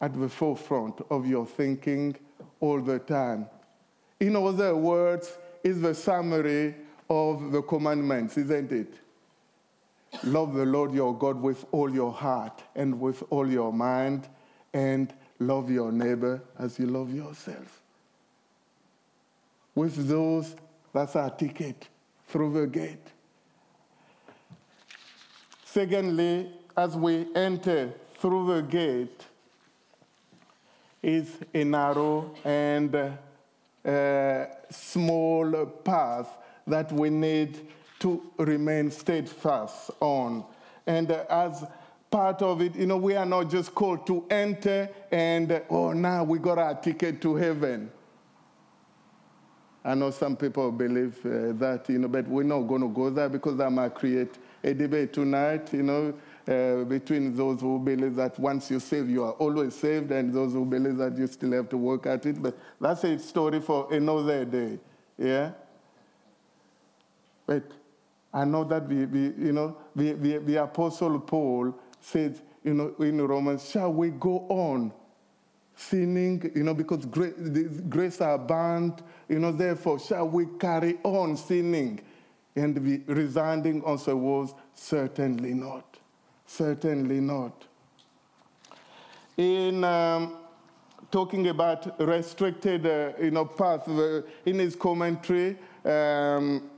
at 0.00 0.18
the 0.18 0.28
forefront 0.28 1.00
of 1.10 1.26
your 1.26 1.46
thinking 1.46 2.16
all 2.60 2.80
the 2.80 2.98
time. 2.98 3.46
In 4.18 4.34
other 4.36 4.74
words, 4.74 5.38
is 5.62 5.80
the 5.80 5.94
summary 5.94 6.74
of 7.08 7.52
the 7.52 7.62
commandments, 7.62 8.36
isn't 8.36 8.72
it? 8.72 8.94
Love 10.24 10.54
the 10.54 10.66
Lord 10.66 10.92
your 10.92 11.16
God 11.16 11.40
with 11.40 11.64
all 11.72 11.92
your 11.92 12.12
heart 12.12 12.62
and 12.74 13.00
with 13.00 13.22
all 13.30 13.48
your 13.48 13.72
mind, 13.72 14.28
and 14.74 15.12
love 15.38 15.70
your 15.70 15.92
neighbor 15.92 16.42
as 16.58 16.78
you 16.78 16.86
love 16.86 17.14
yourself. 17.14 17.80
With 19.74 20.08
those, 20.08 20.54
that's 20.92 21.16
our 21.16 21.30
ticket 21.30 21.88
through 22.28 22.52
the 22.52 22.66
gate. 22.66 23.11
Secondly, 25.72 26.50
as 26.76 26.94
we 26.96 27.26
enter 27.34 27.94
through 28.18 28.54
the 28.54 28.60
gate, 28.60 29.24
is 31.02 31.38
a 31.54 31.64
narrow 31.64 32.30
and 32.44 32.94
uh, 32.94 34.44
small 34.68 35.66
path 35.82 36.28
that 36.66 36.92
we 36.92 37.08
need 37.08 37.58
to 38.00 38.22
remain 38.36 38.90
steadfast 38.90 39.90
on. 39.98 40.44
And 40.86 41.10
uh, 41.10 41.24
as 41.30 41.64
part 42.10 42.42
of 42.42 42.60
it, 42.60 42.76
you 42.76 42.84
know, 42.84 42.98
we 42.98 43.16
are 43.16 43.24
not 43.24 43.48
just 43.48 43.74
called 43.74 44.06
to 44.08 44.26
enter 44.28 44.90
and, 45.10 45.62
oh, 45.70 45.92
now 45.94 46.22
we 46.22 46.38
got 46.38 46.58
our 46.58 46.74
ticket 46.74 47.22
to 47.22 47.34
heaven. 47.34 47.90
I 49.82 49.94
know 49.94 50.10
some 50.10 50.36
people 50.36 50.70
believe 50.70 51.18
uh, 51.24 51.52
that, 51.54 51.86
you 51.88 51.98
know, 51.98 52.08
but 52.08 52.28
we're 52.28 52.42
not 52.42 52.60
going 52.60 52.82
to 52.82 52.88
go 52.88 53.08
there 53.08 53.30
because 53.30 53.56
that 53.56 53.70
might 53.70 53.94
create 53.94 54.36
a 54.64 54.74
debate 54.74 55.12
tonight, 55.12 55.72
you 55.72 55.82
know, 55.82 56.14
uh, 56.48 56.84
between 56.84 57.36
those 57.36 57.60
who 57.60 57.78
believe 57.78 58.16
that 58.16 58.38
once 58.38 58.70
you 58.70 58.80
save, 58.80 59.08
you 59.08 59.24
are 59.24 59.32
always 59.32 59.74
saved, 59.74 60.10
and 60.10 60.32
those 60.32 60.52
who 60.52 60.64
believe 60.64 60.96
that 60.96 61.16
you 61.16 61.26
still 61.26 61.52
have 61.52 61.68
to 61.68 61.76
work 61.76 62.06
at 62.06 62.26
it. 62.26 62.42
But 62.42 62.58
that's 62.80 63.04
a 63.04 63.18
story 63.18 63.60
for 63.60 63.92
another 63.92 64.44
day. 64.44 64.78
Yeah? 65.18 65.52
But 67.46 67.64
I 68.32 68.44
know 68.44 68.64
that 68.64 68.88
we, 68.88 68.96
you 68.96 69.52
know, 69.52 69.76
the, 69.94 70.12
the, 70.12 70.38
the 70.38 70.62
Apostle 70.62 71.20
Paul 71.20 71.74
said, 72.00 72.40
you 72.64 72.74
know, 72.74 72.94
in 72.98 73.20
Romans, 73.20 73.68
shall 73.68 73.92
we 73.92 74.10
go 74.10 74.46
on 74.48 74.92
sinning, 75.74 76.50
you 76.54 76.62
know, 76.62 76.74
because 76.74 77.04
grace, 77.06 77.34
grace 77.88 78.20
abound, 78.20 79.02
you 79.28 79.38
know, 79.38 79.52
therefore, 79.52 79.98
shall 79.98 80.28
we 80.28 80.46
carry 80.58 80.98
on 81.02 81.36
sinning? 81.36 82.00
And 82.54 82.74
the 82.74 83.12
resounding 83.12 83.82
answer 83.86 84.16
was, 84.16 84.54
certainly 84.74 85.54
not. 85.54 85.96
Certainly 86.46 87.20
not. 87.20 87.64
In 89.36 89.82
um, 89.84 90.36
talking 91.10 91.48
about 91.48 91.98
restricted, 92.00 92.86
uh, 92.86 93.12
you 93.20 93.30
know, 93.30 93.46
path, 93.46 93.88
uh, 93.88 94.22
in 94.44 94.58
his 94.58 94.76
commentary, 94.76 95.56
um, 95.84 96.68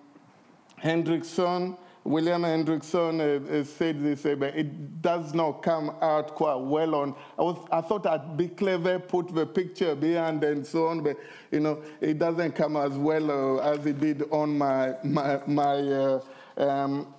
Hendriksen, 0.83 1.77
William 2.05 2.43
Hendriksen 2.43 3.19
uh, 3.21 3.65
said 3.65 4.03
this, 4.03 4.27
uh, 4.27 4.35
but 4.35 4.55
it 4.55 5.01
does 5.01 5.33
not 5.33 5.63
come 5.63 5.91
out 6.03 6.35
quite 6.35 6.57
well 6.57 6.95
on. 6.95 7.15
I, 7.39 7.43
was, 7.43 7.67
I 7.73 7.81
thought 7.81 8.07
I'd 8.07 8.37
be 8.37 8.49
clever, 8.49 8.99
put 8.99 9.35
the 9.35 9.47
picture 9.47 9.95
behind 9.95 10.45
and 10.45 10.67
so 10.67 10.89
on, 10.89 11.03
but 11.03 11.17
you 11.51 11.61
know, 11.61 11.83
it 12.03 12.19
doesn't 12.19 12.53
come 12.53 12.77
as 12.77 12.93
well 12.93 13.59
uh, 13.59 13.73
as 13.73 13.87
it 13.87 14.01
did 14.01 14.25
on 14.31 14.59
my 14.59 14.95
my 15.03 15.41
my 15.47 15.77
uh, 15.77 16.21
um, 16.59 17.15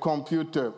computer. 0.00 0.72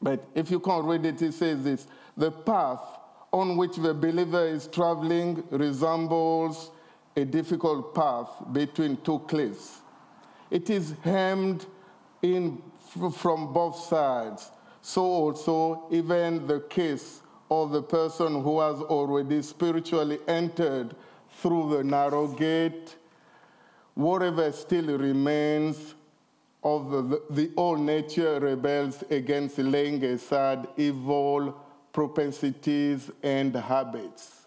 But 0.00 0.24
if 0.36 0.48
you 0.50 0.60
can't 0.60 0.84
read 0.84 1.04
it, 1.06 1.20
it 1.22 1.34
says 1.34 1.64
this: 1.64 1.88
the 2.16 2.30
path 2.30 2.84
on 3.32 3.56
which 3.56 3.76
the 3.76 3.92
believer 3.92 4.46
is 4.46 4.68
traveling 4.68 5.42
resembles 5.50 6.70
a 7.16 7.24
difficult 7.24 7.96
path 7.96 8.28
between 8.52 8.96
two 8.98 9.18
cliffs 9.20 9.80
it 10.50 10.70
is 10.70 10.94
hemmed 11.02 11.66
in 12.24 12.62
from 13.12 13.52
both 13.52 13.76
sides. 13.76 14.50
So 14.80 15.02
also, 15.02 15.86
even 15.90 16.46
the 16.46 16.60
case 16.60 17.20
of 17.50 17.70
the 17.70 17.82
person 17.82 18.42
who 18.42 18.60
has 18.60 18.80
already 18.80 19.42
spiritually 19.42 20.18
entered 20.26 20.96
through 21.40 21.76
the 21.76 21.84
narrow 21.84 22.28
gate, 22.28 22.96
whatever 23.94 24.50
still 24.52 24.96
remains 24.98 25.94
of 26.62 26.90
the, 26.90 27.22
the 27.30 27.50
old 27.56 27.80
nature 27.80 28.40
rebels 28.40 29.04
against 29.10 29.58
laying 29.58 30.02
aside 30.02 30.66
evil 30.78 31.60
propensities 31.92 33.10
and 33.22 33.54
habits. 33.54 34.46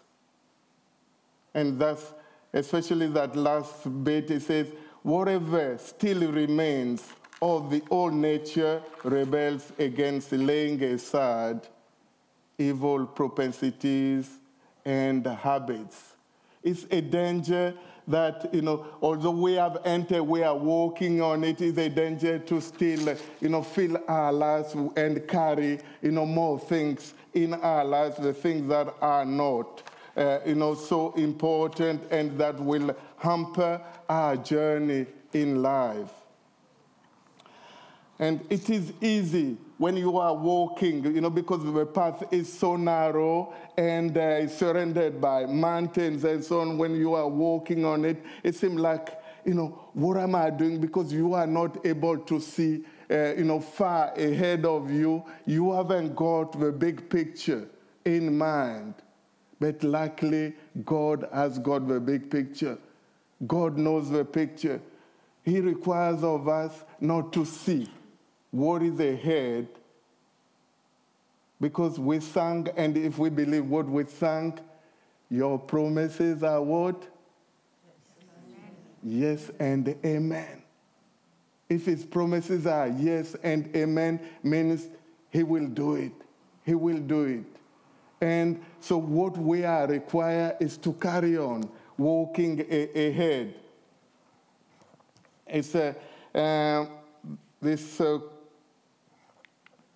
And 1.54 1.78
that's 1.78 2.12
especially 2.52 3.06
that 3.08 3.36
last 3.36 4.04
bit, 4.04 4.30
it 4.30 4.42
says, 4.42 4.72
whatever 5.02 5.78
still 5.78 6.30
remains 6.32 7.06
of 7.40 7.70
the 7.70 7.82
old 7.90 8.14
nature 8.14 8.82
rebels 9.04 9.72
against 9.78 10.32
laying 10.32 10.82
aside 10.82 11.60
evil 12.58 13.06
propensities 13.06 14.28
and 14.84 15.24
habits. 15.26 16.14
It's 16.62 16.86
a 16.90 17.00
danger 17.00 17.74
that, 18.08 18.52
you 18.52 18.62
know, 18.62 18.86
although 19.02 19.30
we 19.30 19.52
have 19.54 19.78
entered, 19.84 20.22
we 20.22 20.42
are 20.42 20.56
walking 20.56 21.20
on 21.20 21.44
it, 21.44 21.60
is 21.60 21.76
a 21.78 21.88
danger 21.88 22.38
to 22.38 22.60
still, 22.60 23.16
you 23.40 23.48
know, 23.48 23.62
fill 23.62 23.98
our 24.08 24.32
lives 24.32 24.74
and 24.96 25.28
carry, 25.28 25.78
you 26.02 26.10
know, 26.10 26.26
more 26.26 26.58
things 26.58 27.14
in 27.34 27.54
our 27.54 27.84
lives, 27.84 28.16
the 28.16 28.32
things 28.32 28.68
that 28.68 28.92
are 29.00 29.26
not, 29.26 29.82
uh, 30.16 30.38
you 30.46 30.54
know, 30.54 30.74
so 30.74 31.12
important 31.12 32.02
and 32.10 32.36
that 32.38 32.58
will 32.58 32.96
hamper 33.18 33.80
our 34.08 34.36
journey 34.36 35.06
in 35.34 35.62
life. 35.62 36.17
And 38.18 38.44
it 38.50 38.68
is 38.68 38.92
easy 39.00 39.56
when 39.78 39.96
you 39.96 40.18
are 40.18 40.34
walking, 40.34 41.04
you 41.04 41.20
know, 41.20 41.30
because 41.30 41.64
the 41.64 41.86
path 41.86 42.24
is 42.32 42.52
so 42.52 42.74
narrow 42.74 43.54
and 43.76 44.16
uh, 44.18 44.48
surrounded 44.48 45.20
by 45.20 45.46
mountains 45.46 46.24
and 46.24 46.44
so 46.44 46.60
on. 46.60 46.78
When 46.78 46.96
you 46.96 47.14
are 47.14 47.28
walking 47.28 47.84
on 47.84 48.04
it, 48.04 48.20
it 48.42 48.56
seems 48.56 48.80
like, 48.80 49.20
you 49.44 49.54
know, 49.54 49.88
what 49.92 50.16
am 50.16 50.34
I 50.34 50.50
doing? 50.50 50.80
Because 50.80 51.12
you 51.12 51.34
are 51.34 51.46
not 51.46 51.86
able 51.86 52.18
to 52.18 52.40
see, 52.40 52.84
uh, 53.08 53.34
you 53.34 53.44
know, 53.44 53.60
far 53.60 54.12
ahead 54.14 54.66
of 54.66 54.90
you. 54.90 55.22
You 55.46 55.72
haven't 55.74 56.16
got 56.16 56.58
the 56.58 56.72
big 56.72 57.08
picture 57.08 57.68
in 58.04 58.36
mind. 58.36 58.94
But 59.60 59.84
luckily, 59.84 60.54
God 60.84 61.28
has 61.32 61.60
got 61.60 61.86
the 61.86 62.00
big 62.00 62.30
picture. 62.30 62.78
God 63.46 63.78
knows 63.78 64.10
the 64.10 64.24
picture. 64.24 64.80
He 65.44 65.60
requires 65.60 66.24
of 66.24 66.48
us 66.48 66.82
not 67.00 67.32
to 67.34 67.44
see 67.44 67.88
what 68.50 68.82
is 68.82 68.98
ahead 69.00 69.68
because 71.60 71.98
we 71.98 72.20
sang, 72.20 72.68
and 72.76 72.96
if 72.96 73.18
we 73.18 73.30
believe 73.30 73.66
what 73.66 73.86
we 73.86 74.04
sang, 74.04 74.58
your 75.28 75.58
promises 75.58 76.42
are 76.42 76.62
what? 76.62 77.06
Yes, 79.02 79.48
yes 79.48 79.50
and 79.58 79.96
amen. 80.04 80.62
If 81.68 81.84
his 81.84 82.04
promises 82.04 82.66
are 82.66 82.88
yes 82.88 83.36
and 83.42 83.74
amen, 83.76 84.20
means 84.42 84.88
he 85.30 85.42
will 85.42 85.66
do 85.66 85.96
it. 85.96 86.12
He 86.64 86.74
will 86.74 86.98
do 87.00 87.24
it. 87.24 87.44
And 88.20 88.64
so, 88.80 88.96
what 88.96 89.36
we 89.36 89.64
are 89.64 89.86
required 89.86 90.56
is 90.60 90.76
to 90.78 90.92
carry 90.94 91.36
on 91.36 91.68
walking 91.96 92.60
a- 92.70 93.08
ahead. 93.08 93.54
It's 95.46 95.74
a, 95.74 95.94
uh, 96.34 96.86
this 97.60 98.00
uh, 98.00 98.18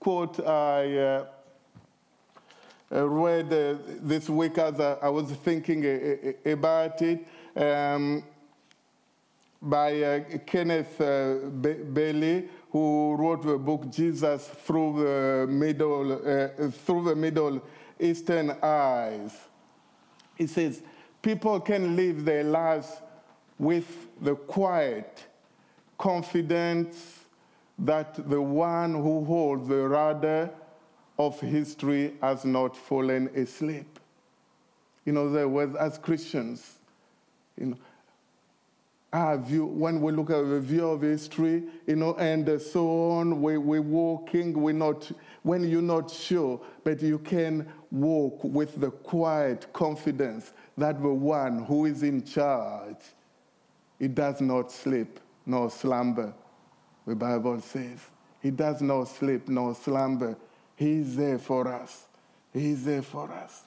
quote 0.03 0.41
I 0.45 0.99
uh, 0.99 1.27
uh 2.91 3.09
read 3.09 3.53
uh, 3.53 3.77
this 4.01 4.29
week 4.29 4.59
as 4.59 4.81
I 4.81 5.09
was 5.09 5.31
thinking 5.31 5.87
uh, 5.87 6.51
about 6.51 7.01
it 7.03 7.25
um, 7.55 8.25
by 9.63 10.25
Kenneth 10.45 10.99
Bailey, 10.99 12.49
who 12.73 13.15
wrote 13.15 13.45
the 13.45 13.57
book 13.59 13.89
Jesus 13.91 14.49
through 14.65 15.05
the 15.05 15.47
Middle 15.49 16.19
through 16.85 17.05
the 17.05 17.15
Middle 17.15 17.63
Eastern 18.01 18.51
eyes. 18.61 19.39
He 20.35 20.49
says 20.49 20.83
people 21.23 21.61
can 21.61 21.95
live 21.95 22.25
their 22.25 22.43
lives 22.43 22.91
with 23.57 23.87
the 24.21 24.35
quiet 24.35 25.27
confidence 25.97 27.22
that 27.79 28.29
the 28.29 28.41
one 28.41 28.95
who 28.95 29.25
holds 29.25 29.69
the 29.69 29.89
rudder 29.89 30.51
of 31.19 31.41
history 31.41 32.15
has 32.21 32.45
not 32.45 32.77
fallen 32.77 33.29
asleep. 33.35 33.99
You 35.05 35.13
know, 35.13 35.31
there 35.31 35.49
was, 35.49 35.75
as 35.77 35.99
Christians, 35.99 36.79
you 37.59 37.67
know, 37.67 37.77
our 39.13 39.37
view, 39.37 39.67
when 39.67 40.01
we 40.01 40.11
look 40.11 40.31
at 40.31 40.49
the 40.49 40.61
view 40.61 40.89
of 40.89 41.03
history, 41.03 41.65
you 41.87 41.97
know, 41.97 42.15
and 42.15 42.61
so 42.61 43.11
on, 43.11 43.43
we, 43.43 43.59
we're 43.59 43.83
walking, 43.83 44.59
we're 44.59 44.73
not, 44.73 45.11
when 45.43 45.69
you're 45.69 45.83
not 45.83 46.11
sure, 46.11 46.59
but 46.83 47.03
you 47.03 47.19
can 47.19 47.71
walk 47.91 48.43
with 48.43 48.81
the 48.81 48.91
quiet 48.91 49.71
confidence 49.75 50.55
that 50.79 51.03
the 51.03 51.09
one 51.09 51.65
who 51.65 51.85
is 51.85 52.03
in 52.03 52.25
charge, 52.25 52.97
he 53.99 54.09
does 54.09 54.41
not 54.41 54.73
sleep 54.73 55.21
nor 55.45 55.71
slumber 55.71 56.33
the 57.07 57.15
Bible 57.15 57.61
says. 57.61 57.99
He 58.41 58.51
does 58.51 58.81
not 58.81 59.05
sleep 59.05 59.49
nor 59.49 59.75
slumber. 59.75 60.37
He 60.77 60.99
is 60.99 61.17
there 61.17 61.39
for 61.39 61.69
us. 61.69 62.07
He 62.53 62.73
is 62.73 62.85
there 62.85 63.03
for 63.03 63.31
us. 63.31 63.63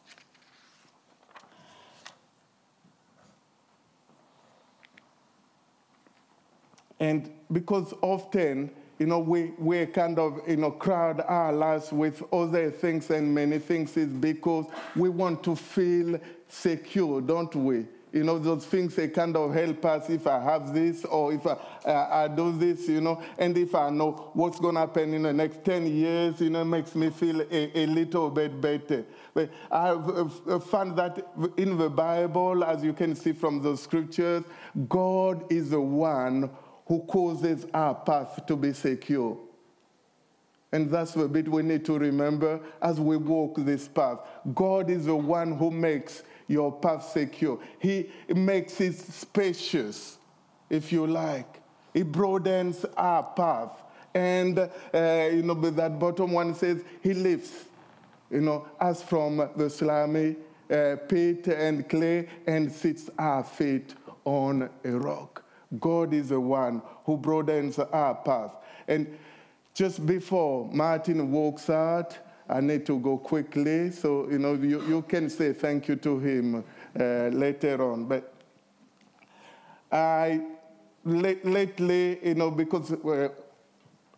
And 7.00 7.30
because 7.52 7.94
often, 8.02 8.72
you 9.00 9.06
know, 9.06 9.20
we, 9.20 9.52
we 9.58 9.86
kind 9.88 10.18
of, 10.18 10.40
you 10.48 10.58
know, 10.58 10.72
crowd 10.72 11.22
our 11.28 11.52
lives 11.52 11.92
with 11.92 12.24
other 12.32 12.72
things 12.72 13.10
and 13.10 13.34
many 13.34 13.60
things 13.60 13.98
is 13.98 14.08
because 14.08 14.66
we 14.96 15.10
want 15.10 15.44
to 15.44 15.56
feel 15.56 16.20
secure, 16.48 17.22
don't 17.22 17.54
we? 17.56 17.86
You 18.16 18.24
know, 18.24 18.40
those 18.40 18.66
things, 18.66 18.96
they 18.96 19.10
kind 19.10 19.36
of 19.36 19.54
help 19.54 19.84
us 19.84 20.10
if 20.10 20.26
I 20.26 20.42
have 20.42 20.74
this 20.74 21.04
or 21.04 21.34
if 21.34 21.46
I, 21.46 21.58
uh, 21.84 22.08
I 22.10 22.28
do 22.30 22.54
this, 22.54 22.88
you 22.88 23.02
know, 23.02 23.22
and 23.38 23.58
if 23.58 23.76
I 23.76 23.90
know 23.90 24.32
what's 24.32 24.58
going 24.58 24.76
to 24.76 24.80
happen 24.80 25.14
in 25.14 25.24
the 25.24 25.34
next 25.34 25.66
10 25.66 25.86
years, 25.86 26.40
you 26.40 26.50
know, 26.50 26.64
makes 26.64 26.96
me 26.96 27.10
feel 27.10 27.42
a, 27.42 27.78
a 27.78 27.86
little 27.88 28.30
bit 28.30 28.62
better. 28.62 29.04
But 29.34 29.50
I 29.70 29.88
have 30.48 30.64
found 30.64 30.96
that 30.96 31.28
in 31.58 31.78
the 31.78 31.90
Bible, 31.90 32.64
as 32.64 32.86
you 32.86 32.94
can 32.94 33.16
see 33.16 33.34
from 33.34 33.62
the 33.62 33.76
scriptures, 33.76 34.46
God 34.88 35.52
is 35.52 35.72
the 35.72 35.82
one 35.82 36.50
who 36.86 37.02
causes 37.02 37.66
our 37.74 37.96
path 37.96 38.46
to 38.46 38.56
be 38.56 38.72
secure. 38.72 39.38
And 40.72 40.90
that's 40.90 41.14
the 41.14 41.28
bit 41.28 41.50
we 41.50 41.64
need 41.64 41.84
to 41.86 42.00
remember 42.00 42.62
as 42.82 43.00
we 43.00 43.18
walk 43.18 43.56
this 43.58 43.90
path. 43.90 44.20
God 44.54 44.90
is 44.90 45.06
the 45.06 45.16
one 45.16 45.58
who 45.58 45.70
makes 45.70 46.24
your 46.48 46.72
path 46.72 47.10
secure. 47.12 47.60
He 47.80 48.10
makes 48.30 48.80
it 48.82 48.96
spacious, 48.96 50.18
if 50.70 50.92
you 50.92 51.08
like. 51.08 51.62
He 51.94 52.04
broadens 52.04 52.86
our 52.98 53.24
path. 53.24 53.84
And, 54.14 54.60
uh, 54.60 54.70
you 55.32 55.44
know, 55.44 55.56
but 55.56 55.76
that 55.76 56.00
bottom 56.00 56.32
one 56.32 56.56
says, 56.56 56.84
He 57.02 57.14
lifts, 57.14 57.66
you 58.30 58.42
know, 58.42 58.68
us 58.80 59.02
from 59.02 59.50
the 59.56 59.70
slimy 59.70 60.38
uh, 60.72 60.96
pit 61.08 61.48
and 61.48 61.88
clay 61.88 62.28
and 62.48 62.72
sits 62.72 63.10
our 63.18 63.44
feet 63.44 63.94
on 64.24 64.70
a 64.84 64.92
rock. 64.92 65.44
God 65.80 66.14
is 66.14 66.30
the 66.30 66.40
one 66.40 66.82
who 67.06 67.18
broadens 67.18 67.80
our 67.80 68.16
path. 68.16 68.56
And 68.88 69.18
just 69.74 70.06
before 70.06 70.70
Martin 70.72 71.32
walks 71.32 71.70
out, 71.70 72.18
I 72.48 72.62
need 72.62 72.86
to 72.86 73.00
go 73.00 73.18
quickly. 73.18 73.92
So, 73.92 74.30
you 74.30 74.40
know, 74.40 74.54
you, 74.54 74.82
you 74.88 75.02
can 75.04 75.30
say 75.30 75.54
thank 75.54 75.88
you 75.88 75.96
to 75.98 76.20
him 76.20 76.64
uh, 77.00 77.04
later 77.30 77.92
on. 77.92 78.06
But 78.06 78.34
I, 79.92 80.42
lately, 81.04 82.20
you 82.24 82.36
know, 82.36 82.52
because 82.52 82.92
uh, 82.92 83.30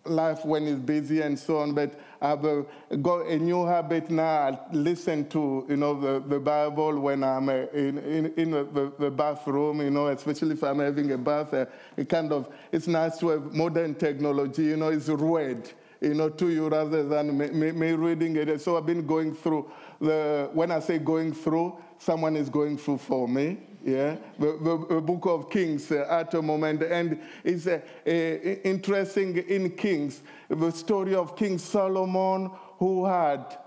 life 0.05 0.43
when 0.45 0.67
it's 0.67 0.79
busy 0.79 1.21
and 1.21 1.37
so 1.37 1.59
on, 1.59 1.73
but 1.73 1.99
I've 2.21 2.43
uh, 2.43 2.63
got 3.01 3.27
a 3.27 3.37
new 3.37 3.65
habit 3.65 4.09
now. 4.09 4.25
I 4.25 4.59
listen 4.73 5.29
to, 5.29 5.65
you 5.69 5.77
know, 5.77 5.99
the, 5.99 6.27
the 6.27 6.39
Bible 6.39 6.99
when 6.99 7.23
I'm 7.23 7.47
uh, 7.47 7.65
in, 7.73 7.97
in, 7.99 8.33
in 8.35 8.51
the, 8.51 8.91
the, 8.97 9.11
bathroom, 9.11 9.81
you 9.81 9.91
know, 9.91 10.07
especially 10.07 10.53
if 10.53 10.63
I'm 10.63 10.79
having 10.79 11.11
a 11.11 11.17
bath. 11.17 11.53
It 11.95 12.09
kind 12.09 12.31
of, 12.31 12.47
it's 12.71 12.87
nice 12.87 13.17
to 13.19 13.29
have 13.29 13.53
modern 13.53 13.95
technology, 13.95 14.63
you 14.63 14.77
know, 14.77 14.89
it's 14.89 15.09
read 15.09 15.71
you 16.01 16.13
know, 16.13 16.29
to 16.29 16.49
you 16.49 16.67
rather 16.69 17.03
than 17.03 17.37
me, 17.37 17.49
me, 17.49 17.71
me, 17.71 17.91
reading 17.93 18.35
it. 18.35 18.61
So 18.61 18.77
I've 18.77 18.85
been 18.85 19.05
going 19.05 19.33
through 19.33 19.71
the, 19.99 20.49
when 20.53 20.71
I 20.71 20.79
say 20.79 20.99
going 20.99 21.33
through, 21.33 21.77
someone 21.97 22.35
is 22.35 22.49
going 22.49 22.77
through 22.77 22.99
for 22.99 23.27
me, 23.27 23.57
yeah, 23.83 24.17
the, 24.37 24.57
the, 24.61 24.95
the 24.95 25.01
book 25.01 25.25
of 25.25 25.49
Kings 25.49 25.91
uh, 25.91 26.05
at 26.09 26.33
a 26.33 26.41
moment. 26.41 26.83
And 26.83 27.21
it's 27.43 27.67
uh, 27.67 27.79
uh, 28.05 28.09
interesting 28.09 29.37
in 29.37 29.71
Kings, 29.71 30.21
the 30.49 30.71
story 30.71 31.15
of 31.15 31.35
King 31.35 31.57
Solomon 31.57 32.51
who 32.77 33.05
had 33.05 33.57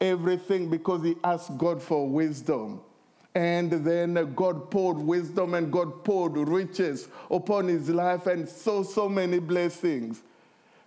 everything 0.00 0.68
because 0.68 1.02
he 1.02 1.14
asked 1.24 1.56
God 1.56 1.82
for 1.82 2.08
wisdom. 2.08 2.80
And 3.34 3.70
then 3.70 4.32
God 4.34 4.70
poured 4.70 4.96
wisdom 4.96 5.54
and 5.54 5.70
God 5.70 6.04
poured 6.04 6.36
riches 6.36 7.08
upon 7.30 7.68
his 7.68 7.90
life 7.90 8.26
and 8.26 8.48
so, 8.48 8.82
so 8.82 9.10
many 9.10 9.38
blessings. 9.38 10.22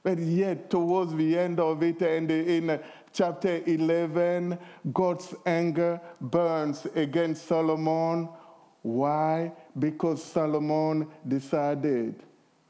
But 0.09 0.17
yet, 0.17 0.71
towards 0.71 1.13
the 1.13 1.37
end 1.37 1.59
of 1.59 1.83
it, 1.83 2.01
and 2.01 2.31
in 2.31 2.79
chapter 3.13 3.61
11, 3.63 4.57
God's 4.91 5.35
anger 5.45 6.01
burns 6.19 6.87
against 6.95 7.45
Solomon. 7.45 8.27
Why? 8.81 9.51
Because 9.77 10.23
Solomon 10.23 11.07
decided, 11.27 12.15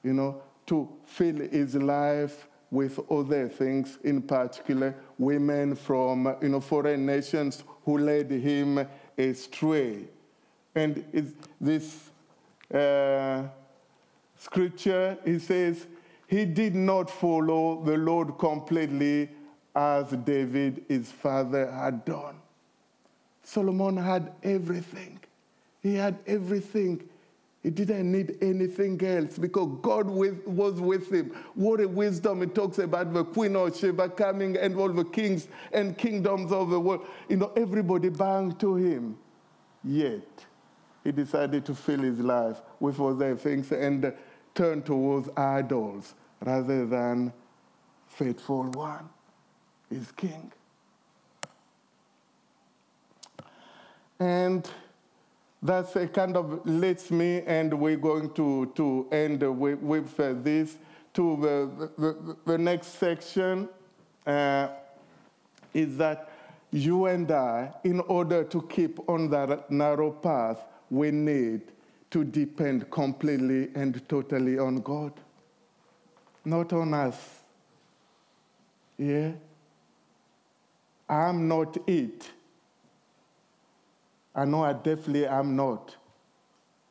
you 0.03 0.11
know, 0.11 0.41
to 0.65 0.89
fill 1.05 1.37
his 1.37 1.75
life 1.75 2.45
with 2.69 2.99
other 3.09 3.47
things, 3.47 3.99
in 4.03 4.21
particular, 4.21 4.93
women 5.17 5.77
from, 5.77 6.35
you 6.41 6.49
know, 6.49 6.59
foreign 6.59 7.05
nations 7.05 7.63
who 7.85 7.99
led 7.99 8.29
him 8.29 8.85
astray. 9.17 10.03
And 10.75 11.05
this 11.61 12.09
uh, 12.73 13.43
scripture, 14.37 15.17
he 15.23 15.39
says, 15.39 15.87
he 16.29 16.45
did 16.45 16.75
not 16.75 17.09
follow 17.09 17.83
the 17.83 17.97
Lord 17.97 18.37
completely 18.37 19.29
as 19.75 20.09
David, 20.11 20.85
his 20.87 21.11
father, 21.11 21.71
had 21.71 22.05
done. 22.05 22.35
Solomon 23.41 23.97
had 23.97 24.31
everything. 24.43 25.19
He 25.81 25.95
had 25.95 26.19
everything. 26.27 27.01
He 27.63 27.71
didn't 27.71 28.11
need 28.11 28.37
anything 28.41 29.03
else 29.03 29.39
because 29.39 29.75
God 29.81 30.07
was 30.07 30.79
with 30.79 31.11
him. 31.11 31.31
What 31.55 31.81
a 31.81 31.87
wisdom 31.87 32.43
it 32.43 32.53
talks 32.53 32.77
about 32.77 33.11
the 33.11 33.23
Queen 33.23 33.55
of 33.55 33.75
Sheba 33.75 34.09
coming 34.09 34.55
and 34.55 34.75
all 34.75 34.89
the 34.89 35.05
kings 35.05 35.47
and 35.73 35.97
kingdoms 35.97 36.51
of 36.51 36.69
the 36.69 36.79
world. 36.79 37.07
You 37.27 37.37
know, 37.37 37.51
everybody 37.57 38.09
bowing 38.09 38.55
to 38.57 38.75
him. 38.75 39.17
Yet, 39.83 40.45
he 41.03 41.11
decided 41.11 41.65
to 41.65 41.73
fill 41.73 42.01
his 42.01 42.19
life 42.19 42.61
with 42.79 42.99
other 42.99 43.35
things 43.35 43.71
and 43.71 44.13
turn 44.59 44.81
towards 44.81 45.29
idols 45.37 46.15
rather 46.41 46.85
than 46.85 47.31
faithful 48.07 48.63
one 48.71 49.07
is 49.89 50.11
king. 50.11 50.51
And 54.19 54.69
that's 55.63 55.95
a 55.95 56.07
kind 56.07 56.35
of 56.35 56.65
leads 56.65 57.09
me, 57.09 57.41
and 57.47 57.73
we're 57.73 57.95
going 57.95 58.33
to, 58.33 58.69
to 58.75 59.07
end 59.13 59.41
with, 59.57 59.79
with 59.79 60.19
uh, 60.19 60.33
this 60.43 60.75
to 61.13 61.37
the, 61.37 61.89
the, 61.97 62.35
the, 62.45 62.57
next 62.57 62.99
section 62.99 63.69
uh, 64.27 64.67
is 65.73 65.95
that 65.95 66.29
you 66.71 67.05
and 67.05 67.31
I, 67.31 67.71
in 67.85 68.01
order 68.01 68.43
to 68.43 68.61
keep 68.63 68.99
on 69.07 69.29
that 69.29 69.71
narrow 69.71 70.11
path, 70.11 70.65
we 70.89 71.11
need 71.11 71.61
to 72.11 72.23
depend 72.23 72.89
completely 72.89 73.69
and 73.75 74.07
totally 74.09 74.57
on 74.57 74.77
God, 74.77 75.13
not 76.43 76.73
on 76.73 76.93
us. 76.93 77.39
Yeah? 78.97 79.31
I'm 81.07 81.47
not 81.47 81.77
it. 81.87 82.29
I 84.35 84.45
know 84.45 84.63
I 84.63 84.73
definitely 84.73 85.25
am 85.25 85.55
not. 85.55 85.95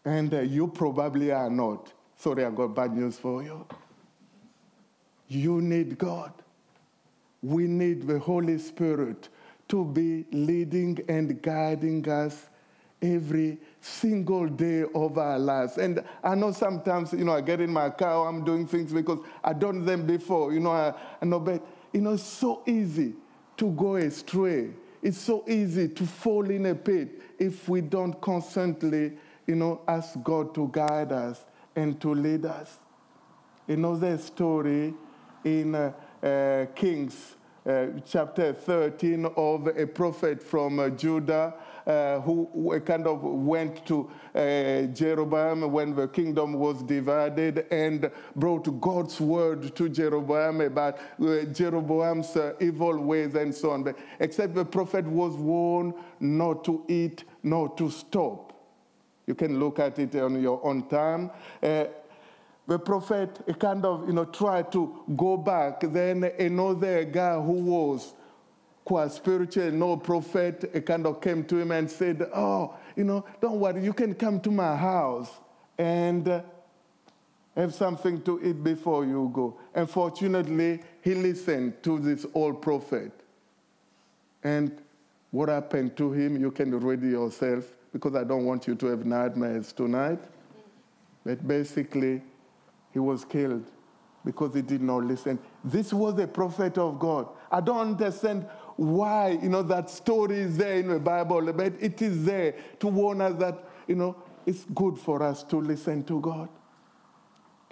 And 0.05 0.33
uh, 0.33 0.41
you 0.41 0.69
probably 0.69 1.31
are 1.31 1.51
not. 1.51 1.93
Sorry, 2.17 2.45
I 2.45 2.51
got 2.51 2.75
bad 2.75 2.97
news 2.97 3.17
for 3.19 3.43
you. 3.43 3.67
You 5.29 5.61
need 5.61 5.99
God. 5.99 6.33
We 7.43 7.67
need 7.67 8.07
the 8.07 8.19
Holy 8.19 8.59
Spirit 8.59 9.29
to 9.69 9.85
be 9.85 10.25
leading 10.33 10.99
and 11.09 11.41
guiding 11.41 12.09
us 12.09 12.48
every 13.01 13.59
single 13.81 14.47
day 14.47 14.85
of 14.95 15.19
our 15.19 15.39
lives. 15.39 15.79
And 15.79 16.03
I 16.23 16.35
know 16.35 16.53
sometimes, 16.53 17.13
you 17.13 17.25
know, 17.25 17.33
I 17.33 17.41
get 17.41 17.61
in 17.61 17.73
my 17.73 17.91
car, 17.91 18.29
I'm 18.29 18.45
doing 18.45 18.67
things 18.67 18.93
because 18.93 19.21
I've 19.43 19.59
done 19.59 19.85
them 19.85 20.07
before, 20.07 20.53
you 20.53 20.61
know, 20.61 20.73
I, 20.73 20.95
I 21.21 21.25
know, 21.25 21.41
but, 21.41 21.65
you 21.93 22.01
know, 22.01 22.13
it's 22.13 22.23
so 22.23 22.63
easy 22.67 23.15
to 23.57 23.71
go 23.73 23.97
astray. 23.97 24.71
It's 25.03 25.19
so 25.19 25.45
easy 25.49 25.89
to 25.89 26.07
fall 26.07 26.51
in 26.51 26.67
a 26.67 26.75
pit 26.75 27.23
if 27.39 27.69
we 27.69 27.81
don't 27.81 28.21
constantly, 28.21 29.13
you 29.47 29.55
know, 29.55 29.81
ask 29.87 30.21
God 30.23 30.55
to 30.57 30.69
guide 30.73 31.13
us 31.13 31.45
and 31.77 32.01
to 32.01 32.15
lead 32.15 32.47
us. 32.47 32.79
You 33.69 33.77
know, 33.77 34.17
story 34.17 34.95
in 35.45 35.75
uh, 35.75 35.93
uh, 36.23 36.67
Kings 36.75 37.37
uh, 37.69 37.89
chapter 38.07 38.53
13 38.53 39.27
of 39.37 39.67
a 39.67 39.87
prophet 39.87 40.43
from 40.43 40.79
uh, 40.79 40.89
Judah 40.89 41.55
uh, 41.89 42.21
who 42.21 42.79
kind 42.85 43.07
of 43.07 43.23
went 43.23 43.87
to 43.87 44.11
uh, 44.35 44.83
Jeroboam 44.93 45.73
when 45.73 45.95
the 45.95 46.07
kingdom 46.07 46.53
was 46.53 46.83
divided 46.83 47.67
and 47.71 48.11
brought 48.37 48.81
God's 48.81 49.19
word 49.21 49.75
to 49.75 49.89
Jeroboam 49.89 50.61
about 50.61 50.99
uh, 50.99 51.45
Jeroboam's 51.45 52.37
uh, 52.37 52.53
evil 52.61 52.99
ways 52.99 53.35
and 53.35 53.55
so 53.55 53.71
on. 53.71 53.85
But 53.85 53.99
except 54.21 54.55
the 54.55 54.67
prophet 54.67 55.07
was 55.07 55.35
warned 55.35 55.95
not 56.21 56.63
to 56.65 56.85
eat, 56.89 57.25
not 57.43 57.79
to 57.79 57.91
stop. 57.91 58.53
You 59.27 59.35
can 59.35 59.59
look 59.59 59.79
at 59.79 59.99
it 59.99 60.15
on 60.17 60.43
your 60.43 60.65
own 60.65 60.89
time 60.89 61.31
the 62.69 62.79
prophet 62.79 63.41
kind 63.59 63.85
of 63.87 64.07
you 64.07 64.13
know 64.13 64.27
tried 64.27 64.71
to 64.71 64.95
go 65.17 65.39
back 65.39 65.81
then 65.81 66.23
another 66.39 67.03
guy 67.05 67.35
who 67.41 67.53
was 67.53 68.13
quite 68.89 69.13
spiritual, 69.13 69.71
no 69.71 69.99
prophet, 69.99 70.71
a 70.73 70.81
kind 70.81 71.05
of 71.05 71.21
came 71.21 71.45
to 71.45 71.59
him 71.59 71.73
and 71.73 71.91
said, 71.91 72.27
Oh, 72.35 72.75
you 72.97 73.05
know, 73.05 73.23
don't 73.39 73.61
worry, 73.61 73.85
you 73.85 73.93
can 73.93 74.15
come 74.15 74.41
to 74.41 74.51
my 74.51 74.75
house 74.75 75.29
and 75.77 76.27
uh, 76.27 76.41
have 77.55 77.75
something 77.75 78.23
to 78.23 78.41
eat 78.43 78.65
before 78.65 79.05
you 79.05 79.31
go. 79.35 79.61
Unfortunately, 79.75 80.81
he 81.03 81.15
listened 81.15 81.83
to 81.83 81.99
this 81.99 82.25
old 82.33 82.63
prophet. 82.63 83.13
And 84.43 84.81
what 85.33 85.51
happened 85.51 85.95
to 85.99 86.11
him, 86.11 86.41
you 86.41 86.51
can 86.51 86.71
read 86.81 87.03
yourself 87.03 87.71
because 87.93 88.15
I 88.15 88.25
don't 88.25 88.47
want 88.47 88.67
you 88.67 88.75
to 88.75 88.87
have 88.87 89.05
nightmares 89.05 89.71
tonight. 89.71 90.21
But 91.27 91.47
basically, 91.47 92.23
he 92.91 93.01
was 93.01 93.27
killed 93.27 93.67
because 94.25 94.55
he 94.55 94.63
did 94.63 94.81
not 94.81 95.05
listen. 95.05 95.39
This 95.63 95.93
was 95.93 96.19
a 96.19 96.27
prophet 96.27 96.79
of 96.79 96.99
God. 96.99 97.29
I 97.51 97.61
don't 97.61 97.79
understand 97.79 98.47
why, 98.79 99.37
you 99.43 99.49
know, 99.49 99.65
that 99.65 99.91
story 99.91 100.39
is 100.39 100.57
there 100.57 100.77
in 100.77 100.87
the 100.87 101.01
Bible, 101.01 101.53
but 101.53 101.73
it 101.81 102.01
is 102.01 102.25
there 102.25 102.55
to 102.79 102.87
warn 102.87 103.21
us 103.21 103.35
that, 103.41 103.59
you 103.89 103.97
know, 103.97 104.15
it's 104.47 104.65
good 104.73 104.97
for 104.97 105.21
us 105.21 105.43
to 105.45 105.57
listen 105.57 106.05
to 106.05 106.21
God 106.21 106.49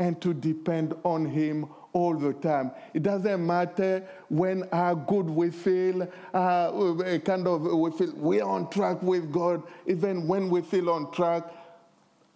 and 0.00 0.20
to 0.20 0.34
depend 0.34 0.94
on 1.04 1.24
Him 1.24 1.68
all 1.92 2.18
the 2.18 2.32
time. 2.32 2.72
It 2.92 3.04
doesn't 3.04 3.46
matter 3.46 4.04
when 4.28 4.66
how 4.72 4.96
good 4.96 5.30
we 5.30 5.50
feel, 5.52 6.02
uh, 6.34 7.18
kind 7.24 7.46
of 7.46 7.62
we 7.62 7.92
feel 7.92 8.12
we're 8.16 8.44
on 8.44 8.68
track 8.68 9.00
with 9.00 9.30
God. 9.30 9.62
Even 9.86 10.26
when 10.26 10.50
we 10.50 10.60
feel 10.60 10.90
on 10.90 11.12
track, 11.12 11.44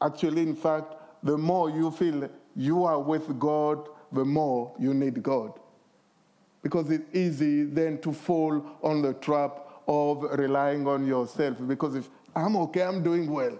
actually, 0.01 0.43
in 0.43 0.55
fact, 0.55 0.95
the 1.25 1.37
more 1.37 1.71
you 1.71 1.91
feel 1.91 2.31
you 2.55 2.85
are 2.85 3.01
with 3.01 3.37
God, 3.41 3.89
the 4.13 4.25
more 4.25 4.73
you 4.79 4.95
need 4.95 5.25
God 5.25 5.59
because 6.63 6.91
it's 6.91 7.15
easy 7.15 7.65
then 7.65 7.99
to 7.99 8.13
fall 8.13 8.65
on 8.83 9.03
the 9.03 9.15
trap 9.15 9.67
of 9.89 10.23
relying 10.39 10.87
on 10.87 11.07
yourself. 11.07 11.57
Because 11.67 11.95
if 11.97 12.09
I'm 12.35 12.57
okay, 12.57 12.83
I'm 12.83 13.03
doing 13.03 13.31
well. 13.31 13.59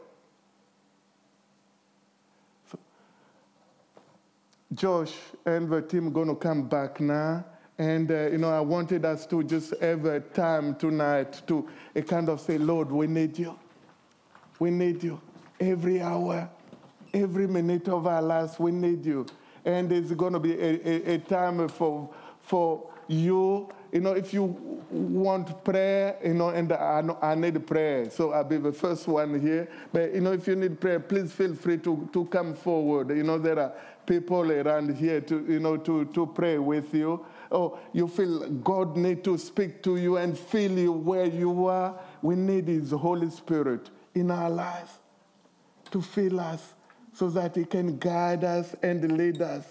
So, 2.71 2.79
Josh 4.75 5.15
and 5.47 5.69
the 5.69 5.83
team 5.83 6.09
are 6.09 6.11
going 6.11 6.29
to 6.29 6.35
come 6.35 6.69
back 6.69 7.01
now. 7.01 7.45
And, 7.79 8.11
uh, 8.11 8.29
you 8.31 8.37
know, 8.37 8.51
I 8.51 8.61
wanted 8.61 9.07
us 9.07 9.25
to 9.27 9.43
just 9.43 9.75
have 9.81 10.05
a 10.05 10.21
time 10.21 10.75
tonight 10.75 11.41
to 11.47 11.67
uh, 11.97 12.03
kind 12.03 12.29
of 12.29 12.41
say, 12.41 12.59
Lord, 12.59 12.93
we 12.93 13.07
need 13.07 13.39
you. 13.39 13.59
We 14.59 14.71
need 14.71 15.03
you. 15.03 15.19
Every 15.59 16.03
hour, 16.03 16.49
every 17.15 17.47
minute 17.47 17.89
of 17.89 18.07
our 18.07 18.21
lives, 18.21 18.59
we 18.59 18.71
need 18.71 19.07
you. 19.07 19.25
And 19.65 19.91
it's 19.91 20.13
going 20.13 20.35
to 20.35 20.39
be 20.39 20.53
a, 20.53 20.81
a, 20.87 21.15
a 21.15 21.19
time 21.19 21.67
for, 21.69 22.11
for 22.43 22.90
you, 23.11 23.69
you 23.93 24.01
know, 24.01 24.13
if 24.13 24.33
you 24.33 24.45
want 24.91 25.65
prayer, 25.65 26.17
you 26.25 26.35
know, 26.35 26.51
and 26.51 26.73
I, 26.73 27.03
I 27.23 27.35
need 27.35 27.67
prayer, 27.67 28.11
so 28.11 28.33
I'll 28.33 28.45
be 28.45 28.59
the 28.59 28.73
first 28.73 29.09
one 29.09 29.41
here. 29.41 29.69
But, 29.93 30.15
you 30.15 30.21
know, 30.21 30.33
if 30.33 30.47
you 30.47 30.57
need 30.57 30.81
prayer, 30.81 31.01
please 31.01 31.33
feel 31.33 31.55
free 31.55 31.79
to, 31.79 32.09
to 32.13 32.25
come 32.27 32.55
forward. 32.55 33.11
You 33.11 33.25
know, 33.25 33.39
there 33.39 33.59
are 33.59 33.73
people 34.07 34.51
around 34.51 34.97
here 34.97 35.21
to, 35.23 35.45
you 35.49 35.61
know, 35.61 35.77
to, 35.79 36.07
to 36.07 36.27
pray 36.27 36.59
with 36.59 36.95
you. 36.95 37.25
Or 37.51 37.79
you 37.93 38.09
feel 38.09 38.49
God 38.49 38.97
need 38.97 39.25
to 39.25 39.37
speak 39.39 39.83
to 39.83 39.97
you 39.97 40.17
and 40.19 40.39
feel 40.39 40.73
you 40.73 40.93
where 40.93 41.27
you 41.27 41.67
are. 41.67 41.99
We 42.23 42.37
need 42.37 42.69
His 42.69 42.93
Holy 42.93 43.31
Spirit 43.31 43.91
in 44.15 44.31
our 44.31 44.51
lives. 44.51 44.93
to 45.91 46.01
fill 46.01 46.41
us 46.41 46.75
so 47.13 47.29
that 47.31 47.57
He 47.57 47.65
can 47.65 47.99
guide 47.99 48.45
us 48.45 48.75
and 48.83 49.17
lead 49.17 49.43
us. 49.43 49.65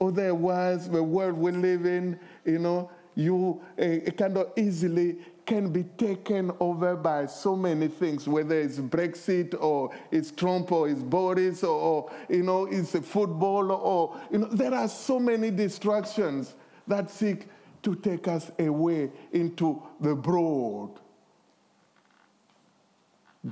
Oh, 0.00 0.08
Otherwise, 0.08 0.88
the 0.88 1.02
world 1.02 1.36
we 1.36 1.52
live 1.52 1.86
in, 1.86 2.18
you 2.44 2.58
know, 2.58 2.90
you 3.14 3.60
uh, 3.78 4.10
kind 4.12 4.38
of 4.38 4.52
easily 4.56 5.16
can 5.44 5.72
be 5.72 5.82
taken 5.98 6.52
over 6.60 6.94
by 6.94 7.26
so 7.26 7.56
many 7.56 7.88
things, 7.88 8.28
whether 8.28 8.58
it's 8.58 8.78
Brexit 8.78 9.54
or 9.60 9.90
it's 10.10 10.30
Trump 10.30 10.70
or 10.70 10.88
it's 10.88 11.02
Boris 11.02 11.64
or, 11.64 11.80
or 11.80 12.12
you 12.28 12.42
know, 12.42 12.66
it's 12.66 12.92
football 12.92 13.72
or, 13.72 14.20
you 14.30 14.38
know, 14.38 14.46
there 14.46 14.72
are 14.72 14.88
so 14.88 15.18
many 15.18 15.50
distractions 15.50 16.54
that 16.86 17.10
seek 17.10 17.48
to 17.82 17.94
take 17.96 18.28
us 18.28 18.50
away 18.58 19.10
into 19.32 19.82
the 20.00 20.14
broad 20.14 20.90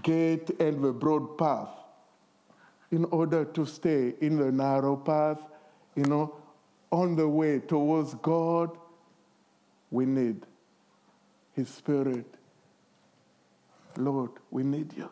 gate 0.03 0.51
and 0.61 0.83
the 0.83 0.93
broad 0.93 1.37
path 1.37 1.69
in 2.93 3.05
order 3.07 3.45
to 3.45 3.67
stay 3.67 4.15
in 4.21 4.37
the 4.37 4.51
narrow 4.51 4.97
path, 4.97 5.41
you 5.97 6.05
know, 6.05 6.35
on 6.91 7.17
the 7.17 7.29
way 7.29 7.59
towards 7.59 8.15
God, 8.15 8.77
we 9.91 10.07
need 10.07 10.47
His 11.55 11.69
Spirit. 11.69 12.27
Lord, 13.97 14.31
we 14.51 14.63
need 14.63 14.93
you. 14.97 15.11